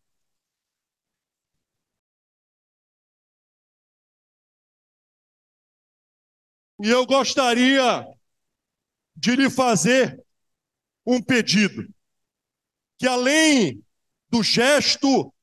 E 6.82 6.90
eu 6.90 7.06
gostaria 7.06 8.06
de 9.16 9.36
lhe 9.36 9.50
fazer 9.50 10.24
um 11.06 11.22
pedido, 11.22 11.86
que 13.00 13.08
além 13.08 13.82
do 14.30 14.44
gesto 14.44 15.34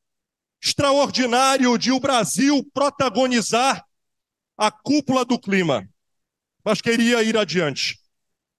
extraordinário 0.62 1.76
de 1.78 1.90
o 1.90 1.98
Brasil 1.98 2.62
protagonizar 2.72 3.82
a 4.58 4.70
cúpula 4.70 5.25
do 5.25 5.38
clima, 5.38 5.88
mas 6.62 6.80
queria 6.80 7.22
ir 7.22 7.36
adiante. 7.36 7.98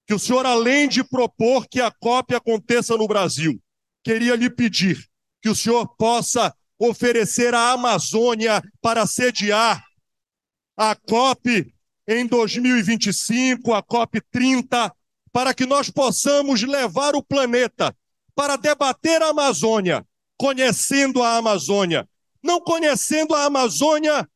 Que 0.06 0.14
o 0.14 0.20
senhor, 0.20 0.46
além 0.46 0.88
de 0.88 1.04
propor 1.04 1.68
que 1.68 1.80
a 1.80 1.92
COP 1.92 2.34
aconteça 2.34 2.98
no 2.98 3.08
Brasil, 3.08 3.62
queria 4.04 4.36
lhe 4.36 4.50
pedir 4.50 5.06
que 5.42 5.50
o 5.50 5.56
senhor 5.56 5.88
possa 5.96 6.56
oferecer 6.80 7.54
a 7.54 7.72
Amazônia 7.72 8.62
para 8.82 9.06
sediar 9.06 9.84
a 10.76 10.96
COP 10.96 11.74
em 12.08 12.26
2025, 12.26 13.74
a 13.74 13.84
COP 13.84 14.22
30, 14.32 14.94
para 15.32 15.54
que 15.54 15.66
nós 15.66 15.90
possamos 15.90 16.64
levar 16.64 17.16
o 17.16 17.24
planeta 17.24 17.96
para 18.38 18.56
debater 18.56 19.20
a 19.24 19.30
Amazônia, 19.30 20.06
conhecendo 20.38 21.24
a 21.24 21.38
Amazônia, 21.38 22.08
não 22.44 22.62
conhecendo 22.62 23.34
a 23.34 23.46
Amazônia 23.46 24.30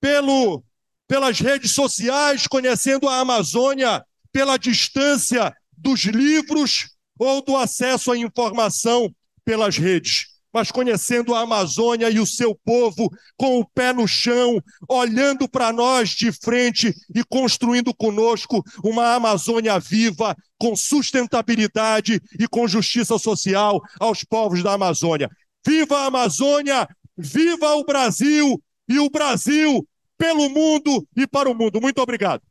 pelo, 0.00 0.64
pelas 1.06 1.38
redes 1.38 1.72
sociais, 1.72 2.46
conhecendo 2.46 3.06
a 3.06 3.18
Amazônia 3.20 4.02
pela 4.32 4.56
distância 4.56 5.54
dos 5.76 6.04
livros 6.04 6.96
ou 7.18 7.44
do 7.44 7.54
acesso 7.54 8.10
à 8.10 8.16
informação 8.16 9.14
pelas 9.44 9.76
redes 9.76 10.31
mas 10.52 10.70
conhecendo 10.70 11.34
a 11.34 11.40
Amazônia 11.40 12.10
e 12.10 12.20
o 12.20 12.26
seu 12.26 12.54
povo 12.54 13.08
com 13.36 13.58
o 13.58 13.64
pé 13.64 13.92
no 13.92 14.06
chão, 14.06 14.60
olhando 14.88 15.48
para 15.48 15.72
nós 15.72 16.10
de 16.10 16.30
frente 16.30 16.94
e 17.14 17.24
construindo 17.24 17.94
conosco 17.94 18.62
uma 18.84 19.14
Amazônia 19.14 19.78
viva, 19.78 20.36
com 20.58 20.76
sustentabilidade 20.76 22.20
e 22.38 22.46
com 22.46 22.68
justiça 22.68 23.18
social 23.18 23.80
aos 23.98 24.22
povos 24.22 24.62
da 24.62 24.74
Amazônia. 24.74 25.28
Viva 25.66 25.98
a 25.98 26.06
Amazônia, 26.06 26.88
viva 27.16 27.74
o 27.74 27.84
Brasil 27.84 28.62
e 28.88 28.98
o 28.98 29.10
Brasil 29.10 29.86
pelo 30.16 30.48
mundo 30.48 31.06
e 31.16 31.26
para 31.26 31.50
o 31.50 31.54
mundo. 31.54 31.80
Muito 31.80 31.98
obrigado. 31.98 32.42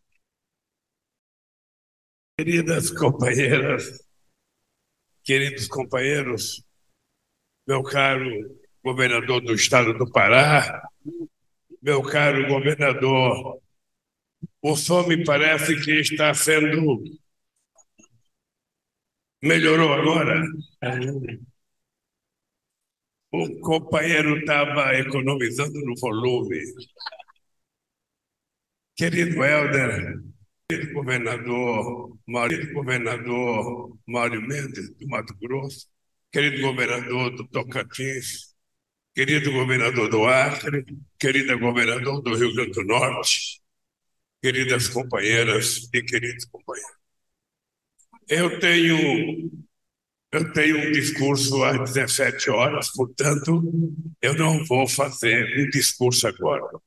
Queridas 2.38 2.90
companheiras, 2.90 4.04
queridos 5.24 5.68
companheiros, 5.68 6.64
meu 7.72 7.84
caro 7.84 8.60
governador 8.84 9.40
do 9.40 9.54
estado 9.54 9.94
do 9.94 10.12
Pará, 10.12 10.90
meu 11.82 12.04
caro 12.04 12.46
governador, 12.50 13.62
o 14.62 14.76
som 14.76 15.08
me 15.08 15.24
parece 15.24 15.80
que 15.82 16.02
está 16.02 16.34
sendo. 16.34 17.02
Melhorou 19.42 19.94
agora? 19.94 20.44
O 23.32 23.60
companheiro 23.62 24.40
estava 24.40 24.94
economizando 24.96 25.80
no 25.86 25.96
volume. 25.96 26.60
Querido 28.98 29.42
Helder, 29.42 30.22
querido 30.68 30.94
governador, 30.94 32.18
querido 32.50 32.74
governador 32.74 33.98
Mário 34.06 34.42
Mendes, 34.42 34.94
do 34.98 35.08
Mato 35.08 35.34
Grosso, 35.40 35.88
querido 36.32 36.62
governador 36.62 37.36
do 37.36 37.48
Tocantins, 37.48 38.56
querido 39.14 39.52
governador 39.52 40.10
do 40.10 40.26
Acre, 40.26 40.86
querida 41.20 41.56
governador 41.56 42.22
do 42.22 42.36
Rio 42.36 42.54
Grande 42.56 42.72
do 42.72 42.84
Norte, 42.86 43.62
queridas 44.42 44.88
companheiras 44.88 45.90
e 45.94 46.02
queridos 46.02 46.46
companheiros. 46.46 46.98
Eu 48.30 48.60
tenho 48.60 49.52
eu 50.32 50.54
tenho 50.54 50.78
um 50.78 50.92
discurso 50.94 51.62
às 51.66 51.92
17 51.92 52.50
horas, 52.50 52.90
portanto, 52.94 53.62
eu 54.22 54.34
não 54.36 54.64
vou 54.66 54.88
fazer 54.88 55.46
um 55.60 55.70
discurso 55.70 56.26
agora. 56.26 56.80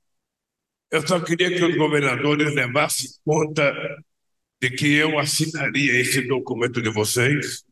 Eu 0.90 1.06
só 1.06 1.20
queria 1.20 1.54
que 1.54 1.62
os 1.62 1.76
governadores 1.76 2.54
levassem 2.54 3.10
conta 3.22 3.70
de 4.62 4.70
que 4.70 4.94
eu 4.94 5.18
assinaria 5.18 6.00
esse 6.00 6.22
documento 6.22 6.80
de 6.80 6.88
vocês 6.88 7.64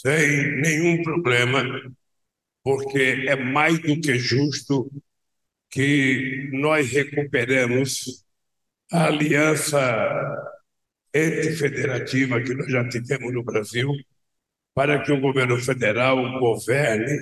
sem 0.00 0.60
nenhum 0.62 1.02
problema, 1.02 1.62
porque 2.62 3.26
é 3.28 3.36
mais 3.36 3.78
do 3.80 4.00
que 4.00 4.18
justo 4.18 4.90
que 5.68 6.48
nós 6.52 6.90
recuperemos 6.90 8.24
a 8.90 9.06
aliança 9.06 9.78
entre-federativa 11.12 12.40
que 12.40 12.54
nós 12.54 12.70
já 12.70 12.88
tivemos 12.88 13.32
no 13.32 13.44
Brasil, 13.44 13.92
para 14.74 15.02
que 15.02 15.12
o 15.12 15.20
governo 15.20 15.58
federal 15.60 16.16
governe 16.38 17.20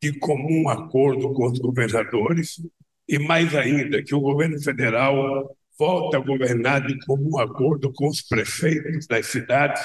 de 0.00 0.12
comum 0.18 0.68
acordo 0.68 1.32
com 1.32 1.50
os 1.50 1.58
governadores 1.58 2.60
e, 3.08 3.18
mais 3.18 3.54
ainda, 3.54 4.02
que 4.02 4.14
o 4.14 4.20
governo 4.20 4.62
federal 4.62 5.56
volte 5.78 6.16
a 6.16 6.20
governar 6.20 6.86
de 6.86 6.96
comum 7.06 7.38
acordo 7.38 7.92
com 7.92 8.08
os 8.08 8.22
prefeitos 8.22 9.06
das 9.06 9.26
cidades 9.26 9.82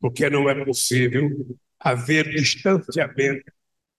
porque 0.00 0.28
não 0.30 0.48
é 0.48 0.64
possível 0.64 1.30
haver 1.80 2.28
distanciamento 2.30 3.50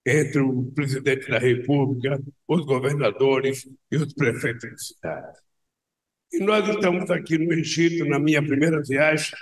entre 0.06 0.40
o 0.40 0.64
presidente 0.72 1.28
da 1.30 1.38
República, 1.38 2.20
os 2.48 2.64
governadores 2.64 3.68
e 3.90 3.96
os 3.96 4.12
prefeitos 4.14 4.70
de 4.70 4.86
cidade. 4.86 5.38
E 6.32 6.40
nós 6.40 6.66
estamos 6.68 7.10
aqui 7.10 7.38
no 7.38 7.52
Egito, 7.52 8.04
na 8.06 8.18
minha 8.18 8.42
primeira 8.42 8.82
viagem. 8.82 9.32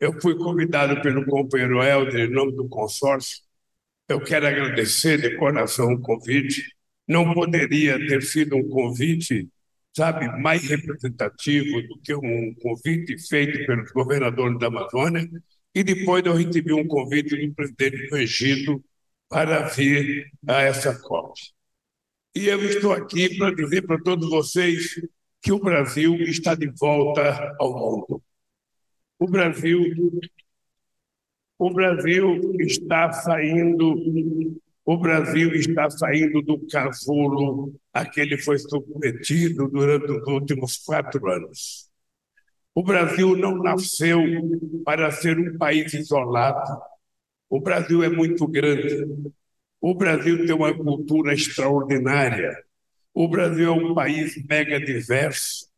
Eu 0.00 0.20
fui 0.20 0.36
convidado 0.36 1.00
pelo 1.02 1.24
companheiro 1.26 1.82
Helder, 1.82 2.28
em 2.28 2.32
nome 2.32 2.52
do 2.56 2.68
consórcio. 2.68 3.42
eu 4.08 4.20
quero 4.22 4.46
agradecer 4.46 5.20
de 5.20 5.36
coração 5.36 5.92
o 5.94 6.00
convite. 6.00 6.62
Não 7.08 7.32
poderia 7.34 7.98
ter 8.06 8.22
sido 8.22 8.56
um 8.56 8.68
convite, 8.68 9.48
sabe, 9.96 10.26
mais 10.40 10.62
representativo 10.68 11.82
do 11.82 12.00
que 12.00 12.14
um 12.14 12.54
convite 12.62 13.18
feito 13.28 13.66
pelos 13.66 13.90
governadores 13.92 14.58
da 14.58 14.68
Amazônia. 14.68 15.28
E 15.74 15.82
depois 15.82 16.24
eu 16.24 16.34
recebi 16.34 16.72
um 16.72 16.86
convite 16.86 17.36
do 17.36 17.54
presidente 17.54 18.08
do 18.08 18.16
Egito 18.16 18.84
para 19.28 19.68
vir 19.68 20.30
a 20.46 20.62
essa 20.62 20.98
COP. 21.00 21.40
E 22.34 22.46
eu 22.46 22.62
estou 22.64 22.92
aqui 22.92 23.36
para 23.36 23.54
dizer 23.54 23.82
para 23.82 24.02
todos 24.02 24.28
vocês 24.28 25.00
que 25.40 25.52
o 25.52 25.58
Brasil 25.58 26.14
está 26.22 26.54
de 26.54 26.70
volta 26.78 27.54
ao 27.58 27.72
mundo. 27.72 28.22
O 29.18 29.26
Brasil 29.26 29.80
o 31.58 31.70
Brasil 31.72 32.56
está 32.58 33.12
saindo, 33.12 33.94
o 34.84 34.96
Brasil 34.98 35.54
está 35.54 35.88
saindo 35.88 36.42
do 36.42 36.58
casulo 36.66 37.72
a 37.92 38.04
que 38.04 38.20
ele 38.20 38.36
foi 38.36 38.58
submetido 38.58 39.68
durante 39.68 40.10
os 40.10 40.26
últimos 40.26 40.78
quatro 40.78 41.24
anos. 41.30 41.91
O 42.74 42.82
Brasil 42.82 43.36
não 43.36 43.56
nasceu 43.56 44.20
para 44.84 45.10
ser 45.10 45.38
um 45.38 45.58
país 45.58 45.92
isolado. 45.92 46.80
O 47.48 47.60
Brasil 47.60 48.02
é 48.02 48.08
muito 48.08 48.46
grande. 48.46 49.06
O 49.80 49.94
Brasil 49.94 50.46
tem 50.46 50.54
uma 50.54 50.72
cultura 50.72 51.34
extraordinária. 51.34 52.56
O 53.12 53.28
Brasil 53.28 53.68
é 53.68 53.70
um 53.70 53.94
país 53.94 54.42
mega 54.48 54.80
diverso. 54.80 55.70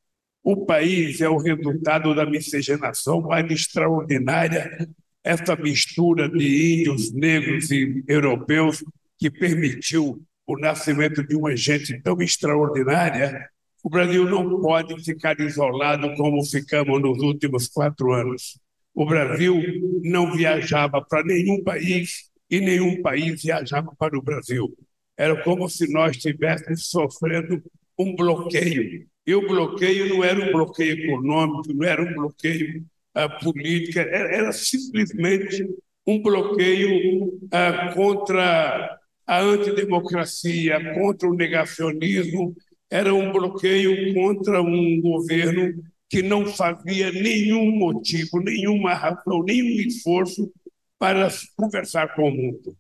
O 0.43 0.65
país 0.65 1.21
é 1.21 1.29
o 1.29 1.39
resultado 1.39 2.15
da 2.15 2.25
miscigenação 2.27 3.23
mais 3.23 3.51
extraordinária 3.51 4.87
essa 5.25 5.57
mistura 5.57 6.29
de 6.29 6.81
índios, 6.81 7.11
negros 7.13 7.71
e 7.71 8.05
europeus 8.07 8.85
que 9.19 9.31
permitiu 9.31 10.23
o 10.47 10.59
nascimento 10.59 11.27
de 11.27 11.35
uma 11.35 11.57
gente 11.57 11.99
tão 12.03 12.21
extraordinária, 12.21 13.49
o 13.85 13.91
Brasil 13.91 14.25
não 14.25 14.63
pode 14.63 14.99
ficar 15.05 15.39
isolado 15.39 16.15
como 16.17 16.43
ficamos 16.43 17.03
nos 17.03 17.23
últimos 17.23 17.69
quatro 17.69 18.15
anos. 18.15 18.59
O 18.95 19.05
Brasil 19.05 19.63
não 20.03 20.33
viajava 20.33 21.05
para 21.05 21.23
nenhum 21.23 21.63
país 21.63 22.31
e 22.51 22.61
nenhum 22.61 23.03
país 23.03 23.43
viajava 23.43 23.95
para 23.99 24.19
o 24.19 24.23
Brasil. 24.23 24.75
Era 25.19 25.43
como 25.43 25.69
se 25.69 25.93
nós 25.93 26.17
estivéssemos 26.17 26.89
sofrendo 26.89 27.63
um 27.99 28.17
bloqueio. 28.17 29.07
E 29.27 29.35
o 29.35 29.47
bloqueio 29.47 30.09
não 30.09 30.25
era 30.25 30.43
um 30.43 30.51
bloqueio 30.51 31.05
econômico, 31.05 31.75
não 31.75 31.87
era 31.87 32.03
um 32.03 32.15
bloqueio 32.15 32.87
a 33.13 33.29
política, 33.29 34.01
era 34.01 34.51
simplesmente 34.51 35.63
um 36.07 36.23
bloqueio 36.23 37.27
uh, 37.27 37.95
contra 37.95 38.99
a 39.27 39.41
antidemocracia, 39.41 40.95
contra 40.95 41.29
o 41.29 41.35
negacionismo, 41.35 42.57
era 42.95 43.13
um 43.13 43.33
bloqueio 43.33 44.15
contra 44.15 44.63
um 44.63 45.01
governo 45.01 45.83
que 46.09 46.23
não 46.23 46.47
fazia 46.47 47.11
nenhum 47.11 47.73
motivo, 47.73 48.39
nenhuma 48.39 48.95
razão, 48.95 49.43
nenhum 49.43 49.81
esforço 49.81 50.49
para 50.97 51.29
conversar 51.57 52.15
com 52.15 52.29
o 52.29 52.31
mundo. 52.31 52.77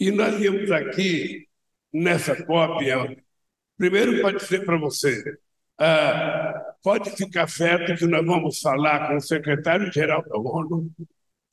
E 0.00 0.10
nós 0.10 0.36
viemos 0.36 0.68
aqui, 0.72 1.46
nessa 1.92 2.44
cópia, 2.44 3.16
primeiro 3.78 4.20
para 4.20 4.36
dizer 4.36 4.64
para 4.64 4.76
você, 4.76 5.22
ah, 5.78 6.74
pode 6.82 7.12
ficar 7.12 7.48
certo 7.48 7.96
que 7.96 8.06
nós 8.06 8.26
vamos 8.26 8.58
falar 8.58 9.10
com 9.10 9.16
o 9.16 9.20
secretário-geral 9.20 10.24
da 10.28 10.38
ONU 10.38 10.90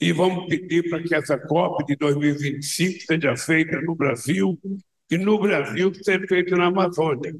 e 0.01 0.11
vamos 0.11 0.47
pedir 0.47 0.89
para 0.89 1.03
que 1.03 1.13
essa 1.13 1.37
COP 1.37 1.85
de 1.85 1.95
2025 1.95 3.01
seja 3.05 3.37
feita 3.37 3.79
no 3.81 3.93
Brasil 3.93 4.59
e 5.11 5.17
no 5.19 5.39
Brasil 5.39 5.93
seja 5.93 6.25
feita 6.27 6.57
na 6.57 6.65
Amazônia. 6.65 7.35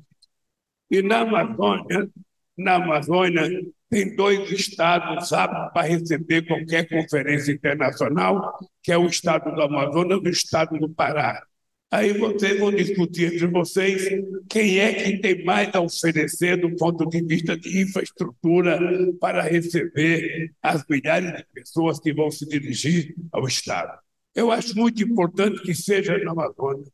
E 0.90 1.02
na 1.02 1.20
Amazônia, 1.20 2.10
na 2.58 2.76
Amazônia 2.76 3.62
tem 3.90 4.16
dois 4.16 4.52
estados 4.52 5.32
aptos 5.32 5.74
para 5.74 5.88
receber 5.88 6.46
qualquer 6.46 6.88
conferência 6.90 7.52
internacional, 7.52 8.58
que 8.84 8.92
é 8.92 8.98
o 8.98 9.08
estado 9.08 9.54
do 9.54 9.62
Amazonas 9.62 10.20
e 10.24 10.28
o 10.28 10.32
estado 10.32 10.78
do 10.78 10.90
Pará. 10.90 11.42
Aí 11.90 12.12
vocês 12.12 12.60
vão 12.60 12.70
discutir 12.70 13.34
entre 13.34 13.48
vocês 13.48 14.10
quem 14.50 14.80
é 14.80 14.94
que 14.94 15.20
tem 15.20 15.46
mais 15.46 15.74
a 15.74 15.80
oferecer 15.80 16.58
do 16.58 16.76
ponto 16.76 17.06
de 17.08 17.22
vista 17.22 17.58
de 17.58 17.82
infraestrutura 17.82 18.78
para 19.22 19.42
receber 19.44 20.52
as 20.62 20.84
milhares 20.90 21.32
de 21.32 21.46
pessoas 21.54 21.98
que 21.98 22.14
vão 22.14 22.30
se 22.30 22.46
dirigir 22.46 23.16
ao 23.32 23.48
Estado. 23.48 23.98
Eu 24.36 24.52
acho 24.52 24.76
muito 24.76 25.02
importante 25.02 25.62
que 25.62 25.74
seja 25.74 26.18
na 26.18 26.32
Amazônia. 26.32 26.86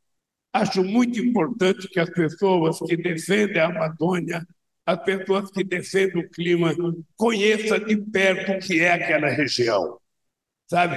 Acho 0.54 0.84
muito 0.84 1.20
importante 1.20 1.88
que 1.90 2.00
as 2.00 2.10
pessoas 2.10 2.80
que 2.80 2.96
defendem 2.96 3.60
a 3.60 3.66
Amazônia, 3.66 4.48
as 4.86 5.04
pessoas 5.04 5.50
que 5.50 5.64
defendem 5.64 6.24
o 6.24 6.30
clima, 6.30 6.74
conheçam 7.18 7.80
de 7.80 7.98
perto 7.98 8.52
o 8.52 8.60
que 8.60 8.80
é 8.80 8.94
aquela 8.94 9.30
região 9.30 9.98
sabe? 10.74 10.96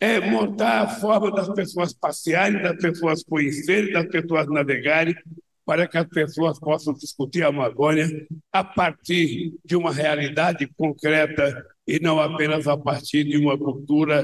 É 0.00 0.20
montar 0.20 0.80
a 0.82 0.88
forma 0.88 1.30
das 1.30 1.48
pessoas 1.50 1.92
passearem, 1.92 2.62
das 2.62 2.76
pessoas 2.76 3.22
conhecerem, 3.22 3.92
das 3.92 4.06
pessoas 4.06 4.46
navegarem, 4.48 5.14
para 5.66 5.86
que 5.86 5.98
as 5.98 6.06
pessoas 6.08 6.58
possam 6.58 6.94
discutir 6.94 7.42
a 7.42 7.48
Amazônia 7.48 8.08
a 8.50 8.64
partir 8.64 9.52
de 9.62 9.76
uma 9.76 9.92
realidade 9.92 10.66
concreta 10.78 11.66
e 11.86 12.00
não 12.00 12.18
apenas 12.18 12.66
a 12.66 12.76
partir 12.76 13.24
de 13.24 13.36
uma 13.36 13.58
cultura, 13.58 14.22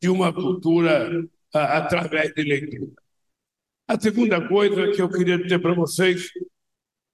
de 0.00 0.08
uma 0.08 0.32
cultura 0.32 1.08
a, 1.54 1.78
através 1.78 2.34
de 2.34 2.42
leitura. 2.42 2.90
A 3.90 3.98
segunda 3.98 4.46
coisa 4.46 4.92
que 4.92 5.02
eu 5.02 5.10
queria 5.10 5.36
dizer 5.36 5.58
para 5.58 5.74
vocês 5.74 6.30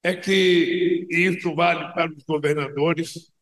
é 0.03 0.15
que, 0.15 1.07
e 1.11 1.21
isso 1.21 1.55
vale 1.55 1.91
para 1.95 2.12
os 2.12 2.23
governadores, 2.25 3.33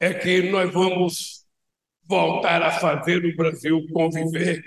é 0.00 0.12
que 0.12 0.50
nós 0.50 0.72
vamos 0.72 1.46
voltar 2.02 2.60
a 2.60 2.72
fazer 2.72 3.24
o 3.24 3.36
Brasil 3.36 3.86
conviver 3.92 4.64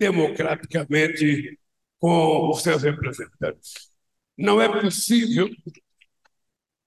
democraticamente 0.00 1.58
com 1.98 2.48
os 2.48 2.62
seus 2.62 2.84
representantes. 2.84 3.90
Não 4.34 4.58
é 4.58 4.80
possível, 4.80 5.50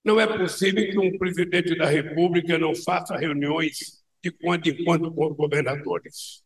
não 0.03 0.19
é 0.19 0.25
possível 0.25 0.89
que 0.89 0.97
um 0.97 1.15
presidente 1.15 1.77
da 1.77 1.85
República 1.85 2.57
não 2.57 2.73
faça 2.73 3.15
reuniões 3.15 4.03
de 4.19 4.31
quando 4.31 4.65
em 4.65 4.83
quando 4.83 5.13
com 5.13 5.27
os 5.27 5.37
governadores. 5.37 6.43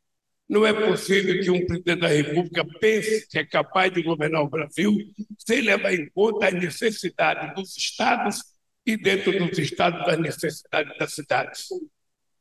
Não 0.50 0.66
é 0.66 0.74
possível 0.74 1.40
que 1.40 1.52
um 1.52 1.64
presidente 1.64 2.00
da 2.00 2.08
República 2.08 2.66
pense 2.80 3.28
que 3.28 3.38
é 3.38 3.46
capaz 3.46 3.94
de 3.94 4.02
governar 4.02 4.42
o 4.42 4.50
Brasil 4.50 4.98
sem 5.38 5.62
levar 5.62 5.94
em 5.94 6.10
conta 6.10 6.48
a 6.48 6.52
necessidade 6.52 7.54
dos 7.54 7.78
estados 7.78 8.42
e, 8.84 8.98
dentro 8.98 9.38
dos 9.38 9.60
estados, 9.60 10.02
as 10.08 10.18
necessidades 10.18 10.98
das 10.98 11.14
cidades. 11.14 11.68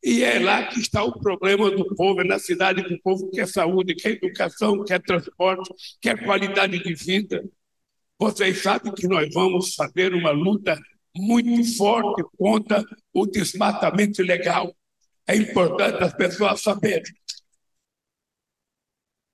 E 0.03 0.25
é 0.25 0.39
lá 0.39 0.65
que 0.69 0.81
está 0.81 1.05
o 1.05 1.19
problema 1.19 1.71
do 1.71 1.95
povo, 1.95 2.23
é 2.23 2.25
na 2.25 2.39
cidade 2.39 2.83
que 2.83 2.95
o 2.95 3.03
povo 3.03 3.31
quer 3.31 3.47
saúde, 3.47 3.95
quer 3.95 4.13
educação, 4.13 4.83
quer 4.85 5.03
transporte, 5.03 5.71
quer 6.01 6.25
qualidade 6.25 6.83
de 6.83 6.95
vida. 6.95 7.45
Vocês 8.19 8.63
sabem 8.63 8.95
que 8.95 9.07
nós 9.07 9.29
vamos 9.35 9.75
fazer 9.75 10.15
uma 10.15 10.31
luta 10.31 10.81
muito 11.15 11.77
forte 11.77 12.25
contra 12.39 12.83
o 13.13 13.27
desmatamento 13.27 14.23
ilegal. 14.23 14.75
É 15.27 15.37
importante 15.37 16.03
as 16.03 16.15
pessoas 16.15 16.63
saberem. 16.63 17.13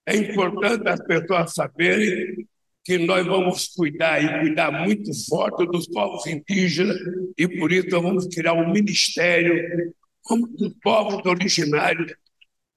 É 0.06 0.16
importante 0.16 0.86
as 0.88 1.00
pessoas 1.00 1.54
saberem 1.54 2.46
que 2.84 2.98
nós 2.98 3.26
vamos 3.26 3.68
cuidar 3.68 4.22
e 4.22 4.40
cuidar 4.40 4.70
muito 4.70 5.10
forte 5.26 5.64
dos 5.66 5.86
povos 5.88 6.26
indígenas 6.26 6.98
e 7.38 7.48
por 7.48 7.72
isso 7.72 7.88
nós 7.88 8.02
vamos 8.02 8.26
criar 8.26 8.52
um 8.52 8.70
ministério 8.70 9.94
como 10.22 10.46
dos 10.46 10.74
povos 10.82 11.24
originários, 11.24 12.12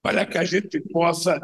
para 0.02 0.26
que 0.26 0.38
a 0.38 0.44
gente 0.44 0.80
possa 0.92 1.40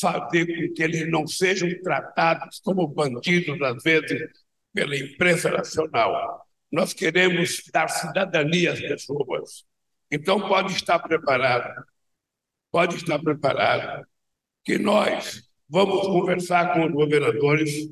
fazer 0.00 0.46
com 0.46 0.74
que 0.74 0.82
eles 0.82 1.10
não 1.10 1.26
sejam 1.26 1.68
tratados 1.82 2.60
como 2.60 2.86
bandidos, 2.88 3.60
às 3.60 3.82
vezes, 3.82 4.30
pela 4.72 4.96
imprensa 4.96 5.50
nacional. 5.50 6.46
Nós 6.70 6.94
queremos 6.94 7.62
dar 7.72 7.88
cidadania 7.88 8.72
às 8.72 8.80
pessoas. 8.80 9.64
Então, 10.10 10.40
pode 10.48 10.72
estar 10.72 10.98
preparado, 10.98 11.84
pode 12.70 12.96
estar 12.96 13.18
preparado, 13.18 14.06
que 14.64 14.78
nós 14.78 15.42
vamos 15.68 16.02
conversar 16.02 16.74
com 16.74 16.86
os 16.86 16.92
governadores. 16.92 17.90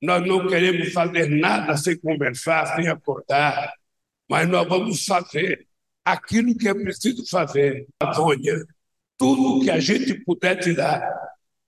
Nós 0.00 0.26
não 0.26 0.46
queremos 0.46 0.92
fazer 0.92 1.28
nada 1.28 1.76
sem 1.76 1.98
conversar, 1.98 2.76
sem 2.76 2.88
acordar, 2.88 3.72
mas 4.28 4.48
nós 4.48 4.68
vamos 4.68 5.04
fazer 5.04 5.66
aquilo 6.04 6.56
que 6.56 6.68
é 6.68 6.74
preciso 6.74 7.28
fazer 7.28 7.86
Amazônia, 8.00 8.64
tudo 9.18 9.64
que 9.64 9.70
a 9.70 9.80
gente 9.80 10.14
puder 10.24 10.56
tirar 10.56 11.02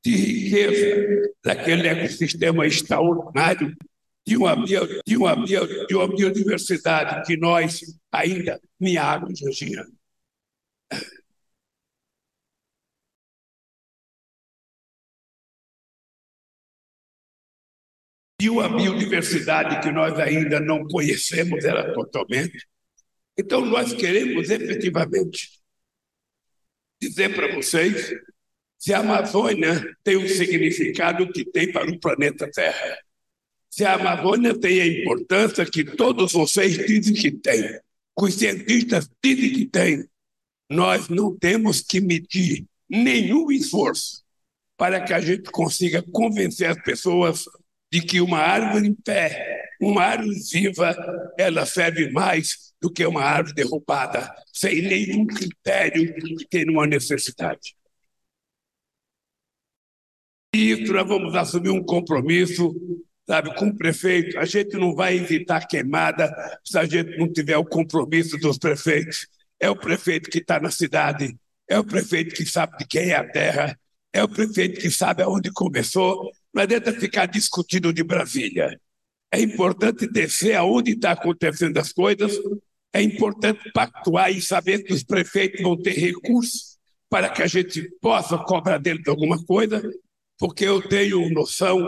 de 0.05 0.15
riqueza 0.15 1.33
daquele 1.43 1.89
ecossistema 1.89 2.67
extraordinário, 2.67 3.77
de 4.27 4.37
uma, 4.37 4.55
bio, 4.55 4.87
de 5.07 5.17
uma, 5.17 5.35
bio, 5.35 5.87
de 5.87 5.95
uma 5.97 6.07
biodiversidade 6.07 7.27
que 7.27 7.37
nós 7.37 7.81
ainda, 8.13 8.61
minha 8.79 9.03
água, 9.03 9.31
e 18.41 18.49
uma 18.49 18.69
biodiversidade 18.69 19.81
que 19.81 19.91
nós 19.91 20.19
ainda 20.19 20.61
não 20.61 20.87
conhecemos 20.87 21.65
ela 21.65 21.93
totalmente. 21.93 22.67
Então, 23.37 23.65
nós 23.65 23.93
queremos 23.93 24.49
efetivamente 24.51 25.51
dizer 27.01 27.35
para 27.35 27.55
vocês 27.55 28.13
se 28.79 28.95
a 28.95 29.01
Amazônia 29.01 29.85
tem 30.05 30.17
o 30.17 30.29
significado 30.29 31.31
que 31.33 31.45
tem 31.45 31.73
para 31.73 31.91
o 31.91 31.99
planeta 31.99 32.49
Terra. 32.51 32.99
Se 33.69 33.85
a 33.85 33.95
Amazônia 33.95 34.59
tem 34.59 34.81
a 34.81 34.87
importância 34.87 35.67
que 35.67 35.85
todos 35.85 36.33
vocês 36.33 36.79
dizem 36.87 37.15
que 37.15 37.33
tem, 37.33 37.63
que 37.63 37.81
os 38.17 38.35
cientistas 38.35 39.11
dizem 39.23 39.53
que 39.53 39.67
tem, 39.67 40.05
nós 40.71 41.09
não 41.09 41.37
temos 41.37 41.81
que 41.81 42.01
medir 42.01 42.65
nenhum 42.89 43.51
esforço 43.51 44.23
para 44.77 45.01
que 45.01 45.13
a 45.13 45.21
gente 45.21 45.51
consiga 45.51 46.03
convencer 46.03 46.69
as 46.69 46.81
pessoas 46.83 47.45
de 47.91 48.01
que 48.03 48.21
uma 48.21 48.39
árvore 48.39 48.89
em 48.89 48.95
pé, 48.95 49.63
uma 49.81 50.03
árvore 50.03 50.39
viva, 50.53 50.95
ela 51.39 51.65
serve 51.65 52.11
mais 52.11 52.73
do 52.81 52.91
que 52.93 53.05
uma 53.07 53.23
árvore 53.23 53.55
derrubada, 53.55 54.33
sem 54.53 54.83
nenhum 54.83 55.27
critério 55.27 56.15
de 56.15 56.47
ter 56.49 56.69
uma 56.69 56.87
necessidade. 56.87 57.77
E 60.55 60.77
nós 60.87 61.07
vamos 61.07 61.35
assumir 61.35 61.71
um 61.71 61.85
compromisso, 61.85 62.75
sabe, 63.27 63.55
com 63.57 63.69
o 63.69 63.77
prefeito. 63.77 64.39
A 64.39 64.45
gente 64.45 64.77
não 64.77 64.95
vai 64.95 65.17
evitar 65.17 65.67
queimada 65.67 66.33
se 66.65 66.79
a 66.79 66.85
gente 66.85 67.17
não 67.19 67.31
tiver 67.31 67.57
o 67.57 67.65
compromisso 67.65 68.39
dos 68.39 68.59
prefeitos. 68.59 69.27
É 69.61 69.69
o 69.69 69.77
prefeito 69.77 70.31
que 70.31 70.39
está 70.39 70.61
na 70.61 70.71
cidade, 70.71 71.37
é 71.69 71.79
o 71.79 71.85
prefeito 71.85 72.35
que 72.35 72.47
sabe 72.47 72.79
de 72.79 72.87
quem 72.87 73.11
é 73.11 73.17
a 73.17 73.29
terra, 73.29 73.79
é 74.13 74.23
o 74.23 74.29
prefeito 74.29 74.81
que 74.81 74.91
sabe 74.91 75.23
aonde 75.23 75.53
começou. 75.53 76.31
Não 76.55 76.63
adianta 76.63 76.93
ficar 76.93 77.27
discutindo 77.27 77.93
de 77.93 78.03
Brasília. 78.03 78.81
É 79.33 79.41
importante 79.41 80.07
descer 80.07 80.55
aonde 80.55 80.93
está 80.93 81.13
acontecendo 81.13 81.77
as 81.79 81.93
coisas, 81.93 82.39
é 82.93 83.03
importante 83.03 83.71
pactuar 83.73 84.31
e 84.31 84.41
saber 84.41 84.83
que 84.83 84.93
os 84.93 85.05
prefeitos 85.05 85.61
vão 85.61 85.77
ter 85.77 85.93
recursos 85.93 86.79
para 87.11 87.29
que 87.29 87.43
a 87.43 87.47
gente 87.47 87.83
possa 88.01 88.39
cobrar 88.39 88.79
dele 88.79 89.03
de 89.03 89.11
alguma 89.11 89.43
coisa, 89.45 89.83
porque 90.39 90.65
eu 90.65 90.81
tenho 90.87 91.29
noção 91.31 91.79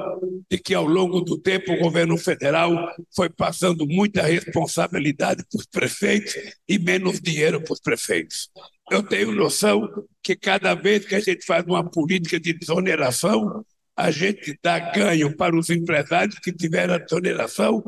de 0.50 0.58
que 0.58 0.74
ao 0.74 0.86
longo 0.86 1.20
do 1.20 1.38
tempo 1.38 1.72
o 1.72 1.78
governo 1.78 2.18
federal 2.18 2.70
foi 3.14 3.30
passando 3.30 3.86
muita 3.86 4.22
responsabilidade 4.22 5.44
para 5.48 5.58
os 5.58 5.66
prefeitos 5.66 6.34
e 6.68 6.78
menos 6.78 7.20
dinheiro 7.20 7.62
para 7.62 7.72
os 7.72 7.80
prefeitos. 7.80 8.50
Eu 8.90 9.02
tenho 9.02 9.32
noção 9.32 9.88
que 10.22 10.34
cada 10.34 10.74
vez 10.74 11.06
que 11.06 11.14
a 11.14 11.20
gente 11.20 11.46
faz 11.46 11.64
uma 11.64 11.88
política 11.88 12.40
de 12.40 12.52
desoneração, 12.52 13.64
a 14.00 14.10
gente 14.10 14.58
dá 14.62 14.78
ganho 14.78 15.36
para 15.36 15.54
os 15.54 15.68
empresários 15.68 16.38
que 16.38 16.52
tiveram 16.52 16.94
a 16.94 16.98
desoneração 16.98 17.82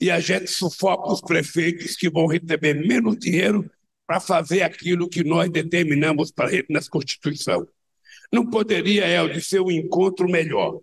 e 0.00 0.10
a 0.10 0.20
gente 0.20 0.46
sufoca 0.48 1.12
os 1.12 1.20
prefeitos 1.20 1.96
que 1.96 2.08
vão 2.08 2.26
receber 2.26 2.74
menos 2.74 3.18
dinheiro 3.18 3.68
para 4.06 4.20
fazer 4.20 4.62
aquilo 4.62 5.08
que 5.08 5.24
nós 5.24 5.50
determinamos 5.50 6.30
para 6.30 6.52
ele 6.52 6.66
na 6.70 6.80
Constituição. 6.88 7.66
Não 8.32 8.48
poderia, 8.48 9.08
Helder, 9.08 9.44
ser 9.44 9.60
um 9.60 9.70
encontro 9.70 10.28
melhor. 10.28 10.80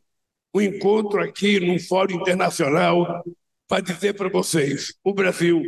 Um 0.53 0.59
encontro 0.59 1.21
aqui 1.21 1.59
num 1.59 1.79
fórum 1.79 2.15
internacional 2.15 3.23
para 3.67 3.81
dizer 3.81 4.13
para 4.13 4.27
vocês, 4.27 4.93
o 5.03 5.13
Brasil, 5.13 5.61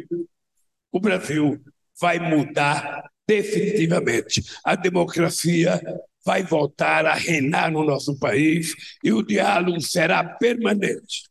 o 0.91 0.99
Brasil 0.99 1.61
vai 1.99 2.19
mudar 2.19 3.09
definitivamente. 3.25 4.43
A 4.63 4.75
democracia 4.75 5.81
vai 6.25 6.43
voltar 6.43 7.05
a 7.05 7.13
reinar 7.13 7.71
no 7.71 7.83
nosso 7.83 8.17
país 8.19 8.73
e 9.03 9.13
o 9.13 9.21
diálogo 9.21 9.79
será 9.79 10.23
permanente 10.23 11.23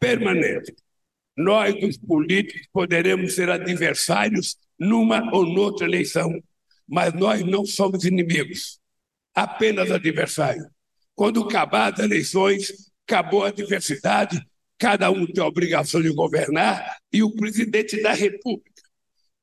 permanente. 0.00 0.74
Nós, 1.36 1.74
os 1.84 1.98
políticos, 1.98 2.66
poderemos 2.72 3.34
ser 3.34 3.50
adversários 3.50 4.56
numa 4.78 5.22
ou 5.32 5.46
noutra 5.46 5.86
eleição, 5.86 6.42
mas 6.88 7.12
nós 7.12 7.44
não 7.44 7.64
somos 7.64 8.04
inimigos, 8.04 8.80
apenas 9.34 9.90
adversários. 9.90 10.66
Quando 11.14 11.42
acabar 11.42 11.92
as 11.92 12.00
eleições, 12.00 12.90
acabou 13.06 13.44
a 13.44 13.50
diversidade, 13.50 14.42
cada 14.78 15.10
um 15.10 15.26
tem 15.26 15.44
a 15.44 15.46
obrigação 15.46 16.00
de 16.00 16.10
governar 16.12 16.96
e 17.12 17.22
o 17.22 17.34
presidente 17.34 18.02
da 18.02 18.12
República 18.12 18.69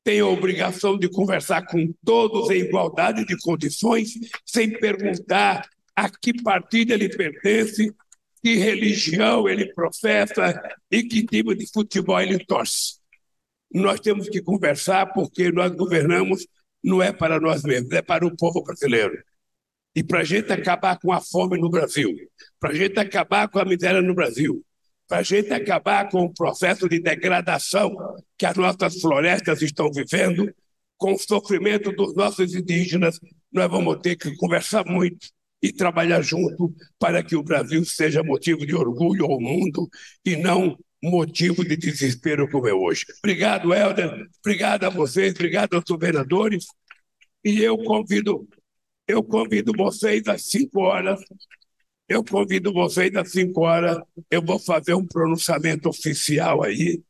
tem 0.07 0.21
a 0.21 0.25
obrigação 0.25 0.97
de 0.97 1.09
conversar 1.09 1.65
com 1.65 1.93
todos 2.05 2.49
em 2.49 2.59
igualdade 2.59 3.25
de 3.25 3.37
condições, 3.41 4.13
sem 4.45 4.71
perguntar 4.71 5.67
a 5.93 6.09
que 6.09 6.41
partido 6.41 6.93
ele 6.93 7.09
pertence, 7.09 7.93
que 8.41 8.55
religião 8.55 9.49
ele 9.49 9.73
professa 9.73 10.63
e 10.89 11.03
que 11.03 11.25
tipo 11.25 11.53
de 11.53 11.69
futebol 11.69 12.21
ele 12.21 12.39
torce. 12.39 13.01
Nós 13.69 13.99
temos 13.99 14.29
que 14.29 14.41
conversar 14.41 15.07
porque 15.07 15.51
nós 15.51 15.75
governamos 15.75 16.47
não 16.81 17.03
é 17.03 17.11
para 17.11 17.37
nós 17.37 17.63
mesmos, 17.63 17.91
é 17.91 18.01
para 18.01 18.25
o 18.25 18.33
povo 18.33 18.63
brasileiro. 18.63 19.21
E 19.93 20.01
para 20.01 20.21
a 20.21 20.23
gente 20.23 20.53
acabar 20.53 20.97
com 20.97 21.11
a 21.11 21.19
fome 21.19 21.59
no 21.59 21.69
Brasil, 21.69 22.15
para 22.61 22.69
a 22.69 22.75
gente 22.75 22.97
acabar 22.97 23.49
com 23.49 23.59
a 23.59 23.65
miséria 23.65 24.01
no 24.01 24.15
Brasil, 24.15 24.63
para 25.07 25.19
a 25.19 25.23
gente 25.23 25.51
acabar 25.53 26.09
com 26.09 26.23
o 26.23 26.33
processo 26.33 26.87
de 26.89 26.99
degradação 26.99 27.95
que 28.37 28.45
as 28.45 28.55
nossas 28.55 28.99
florestas 28.99 29.61
estão 29.61 29.89
vivendo, 29.91 30.53
com 30.97 31.13
o 31.13 31.19
sofrimento 31.19 31.91
dos 31.91 32.15
nossos 32.15 32.53
indígenas, 32.55 33.19
nós 33.51 33.69
vamos 33.69 33.99
ter 34.01 34.15
que 34.15 34.35
conversar 34.35 34.83
muito 34.85 35.27
e 35.61 35.71
trabalhar 35.71 36.21
junto 36.21 36.73
para 36.99 37.23
que 37.23 37.35
o 37.35 37.43
Brasil 37.43 37.83
seja 37.85 38.23
motivo 38.23 38.65
de 38.65 38.75
orgulho 38.75 39.25
ao 39.25 39.39
mundo 39.39 39.87
e 40.25 40.35
não 40.35 40.77
motivo 41.01 41.63
de 41.63 41.77
desespero 41.77 42.49
como 42.49 42.67
é 42.67 42.73
hoje. 42.73 43.05
Obrigado, 43.19 43.73
Helder. 43.73 44.27
Obrigado 44.39 44.85
a 44.85 44.89
vocês, 44.89 45.33
obrigado 45.33 45.75
aos 45.75 45.83
governadores. 45.83 46.65
E 47.43 47.61
eu 47.61 47.77
convido, 47.77 48.47
eu 49.07 49.23
convido 49.23 49.71
vocês 49.75 50.27
às 50.27 50.47
cinco 50.47 50.81
horas. 50.81 51.19
Eu 52.07 52.23
convido 52.23 52.73
vocês 52.73 53.13
às 53.15 53.31
cinco 53.31 53.61
horas. 53.61 53.97
Eu 54.31 54.41
vou 54.41 54.59
fazer 54.59 54.93
um 54.93 55.05
pronunciamento 55.05 55.89
oficial 55.89 56.63
aí. 56.63 57.01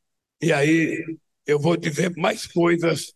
E 0.42 0.52
aí 0.52 1.04
eu 1.46 1.60
vou 1.60 1.78
dizer 1.78 2.16
mais 2.18 2.46
coisas 2.48 3.14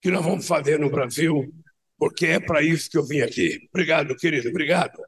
que 0.00 0.10
nós 0.10 0.24
vamos 0.24 0.46
fazer 0.46 0.78
no 0.78 0.90
Brasil 0.90 1.52
porque 1.98 2.26
é 2.26 2.40
para 2.40 2.62
isso 2.62 2.90
que 2.90 2.98
eu 2.98 3.06
vim 3.06 3.20
aqui. 3.20 3.68
Obrigado, 3.72 4.14
querido, 4.16 4.48
obrigado. 4.48 4.98